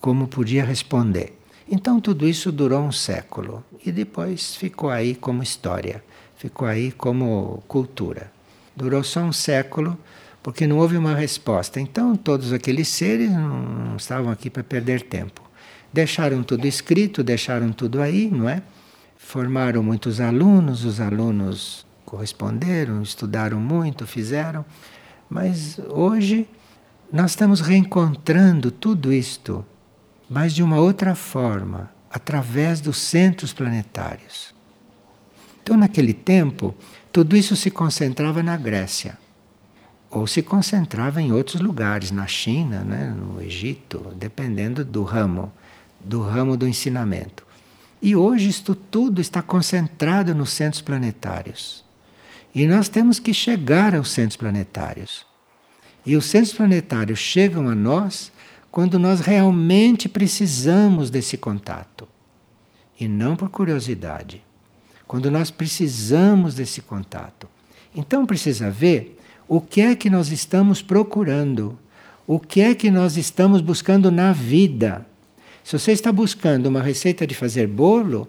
como 0.00 0.28
podia 0.28 0.64
responder. 0.64 1.39
Então 1.70 2.00
tudo 2.00 2.28
isso 2.28 2.50
durou 2.50 2.82
um 2.82 2.92
século 2.92 3.64
e 3.86 3.92
depois 3.92 4.56
ficou 4.56 4.90
aí 4.90 5.14
como 5.14 5.42
história 5.42 6.02
ficou 6.40 6.66
aí 6.66 6.90
como 6.90 7.62
cultura. 7.68 8.32
Durou 8.74 9.04
só 9.04 9.20
um 9.20 9.32
século 9.32 9.98
porque 10.42 10.66
não 10.66 10.78
houve 10.78 10.96
uma 10.96 11.14
resposta. 11.14 11.78
Então 11.78 12.16
todos 12.16 12.50
aqueles 12.50 12.88
seres 12.88 13.30
não 13.30 13.96
estavam 13.96 14.32
aqui 14.32 14.48
para 14.48 14.64
perder 14.64 15.02
tempo. 15.02 15.42
Deixaram 15.92 16.42
tudo 16.42 16.66
escrito, 16.66 17.22
deixaram 17.22 17.72
tudo 17.72 18.00
aí, 18.00 18.30
não 18.30 18.48
é? 18.48 18.62
Formaram 19.18 19.82
muitos 19.82 20.18
alunos, 20.18 20.86
os 20.86 20.98
alunos 20.98 21.86
corresponderam, 22.06 23.02
estudaram 23.02 23.60
muito, 23.60 24.06
fizeram, 24.06 24.64
mas 25.28 25.78
hoje 25.90 26.48
nós 27.12 27.32
estamos 27.32 27.60
reencontrando 27.60 28.70
tudo 28.70 29.12
isto, 29.12 29.64
mas 30.30 30.54
de 30.54 30.62
uma 30.62 30.78
outra 30.78 31.16
forma, 31.16 31.90
através 32.08 32.80
dos 32.80 32.98
centros 32.98 33.52
planetários. 33.52 34.54
Então, 35.60 35.76
naquele 35.76 36.14
tempo, 36.14 36.72
tudo 37.12 37.36
isso 37.36 37.56
se 37.56 37.68
concentrava 37.68 38.40
na 38.40 38.56
Grécia, 38.56 39.18
ou 40.08 40.28
se 40.28 40.40
concentrava 40.40 41.20
em 41.20 41.32
outros 41.32 41.60
lugares, 41.60 42.12
na 42.12 42.28
China, 42.28 42.84
né, 42.84 43.12
no 43.12 43.42
Egito, 43.42 44.14
dependendo 44.16 44.84
do 44.84 45.02
ramo, 45.02 45.52
do 45.98 46.22
ramo 46.22 46.56
do 46.56 46.66
ensinamento. 46.66 47.44
E 48.00 48.14
hoje 48.14 48.48
isto 48.48 48.76
tudo 48.76 49.20
está 49.20 49.42
concentrado 49.42 50.32
nos 50.32 50.50
centros 50.50 50.80
planetários. 50.80 51.84
E 52.54 52.66
nós 52.66 52.88
temos 52.88 53.18
que 53.18 53.34
chegar 53.34 53.96
aos 53.96 54.10
centros 54.10 54.36
planetários. 54.36 55.26
E 56.06 56.16
os 56.16 56.24
centros 56.24 56.52
planetários 56.52 57.18
chegam 57.18 57.68
a 57.68 57.74
nós 57.74 58.32
quando 58.70 58.98
nós 58.98 59.20
realmente 59.20 60.08
precisamos 60.08 61.10
desse 61.10 61.36
contato. 61.36 62.08
E 62.98 63.08
não 63.08 63.34
por 63.34 63.48
curiosidade 63.48 64.42
quando 65.10 65.28
nós 65.28 65.50
precisamos 65.50 66.54
desse 66.54 66.80
contato. 66.80 67.48
Então 67.92 68.24
precisa 68.24 68.70
ver 68.70 69.18
o 69.48 69.60
que 69.60 69.80
é 69.80 69.96
que 69.96 70.08
nós 70.08 70.30
estamos 70.30 70.82
procurando, 70.82 71.76
o 72.28 72.38
que 72.38 72.60
é 72.60 72.76
que 72.76 72.92
nós 72.92 73.16
estamos 73.16 73.60
buscando 73.60 74.08
na 74.12 74.32
vida. 74.32 75.04
Se 75.64 75.76
você 75.76 75.90
está 75.90 76.12
buscando 76.12 76.66
uma 76.66 76.80
receita 76.80 77.26
de 77.26 77.34
fazer 77.34 77.66
bolo, 77.66 78.28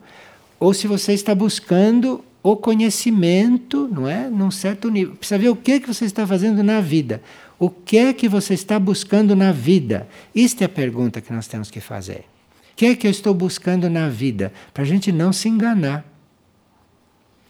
ou 0.60 0.74
se 0.74 0.88
você 0.88 1.14
está 1.14 1.36
buscando 1.36 2.26
o 2.42 2.56
conhecimento, 2.56 3.88
não 3.92 4.08
é? 4.08 4.28
Num 4.28 4.50
certo 4.50 4.90
nível. 4.90 5.16
Precisa 5.16 5.38
ver 5.38 5.50
o 5.50 5.56
que 5.56 5.74
é 5.74 5.80
que 5.80 5.88
você 5.88 6.06
está 6.06 6.26
fazendo 6.26 6.64
na 6.64 6.82
vida. 6.82 7.22
O 7.62 7.70
que 7.70 8.00
é 8.00 8.12
que 8.12 8.28
você 8.28 8.56
está 8.56 8.80
buscando 8.80 9.36
na 9.36 9.52
vida? 9.52 10.08
Esta 10.36 10.64
é 10.64 10.66
a 10.66 10.70
pergunta 10.70 11.22
que 11.22 11.32
nós 11.32 11.46
temos 11.46 11.70
que 11.70 11.80
fazer. 11.80 12.26
O 12.74 12.76
que 12.76 12.88
é 12.88 12.96
que 12.96 13.06
eu 13.06 13.12
estou 13.12 13.36
buscando 13.36 13.88
na 13.88 14.10
vida? 14.10 14.52
Para 14.74 14.82
a 14.82 14.88
gente 14.88 15.12
não 15.12 15.32
se 15.32 15.48
enganar. 15.48 16.04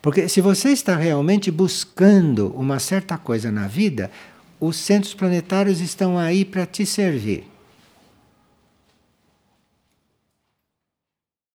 Porque 0.01 0.27
se 0.27 0.41
você 0.41 0.71
está 0.71 0.97
realmente 0.97 1.49
buscando 1.49 2.53
uma 2.57 2.77
certa 2.77 3.17
coisa 3.17 3.53
na 3.53 3.69
vida, 3.69 4.11
os 4.59 4.75
centros 4.75 5.13
planetários 5.13 5.79
estão 5.79 6.17
aí 6.17 6.43
para 6.43 6.65
te 6.65 6.85
servir. 6.85 7.45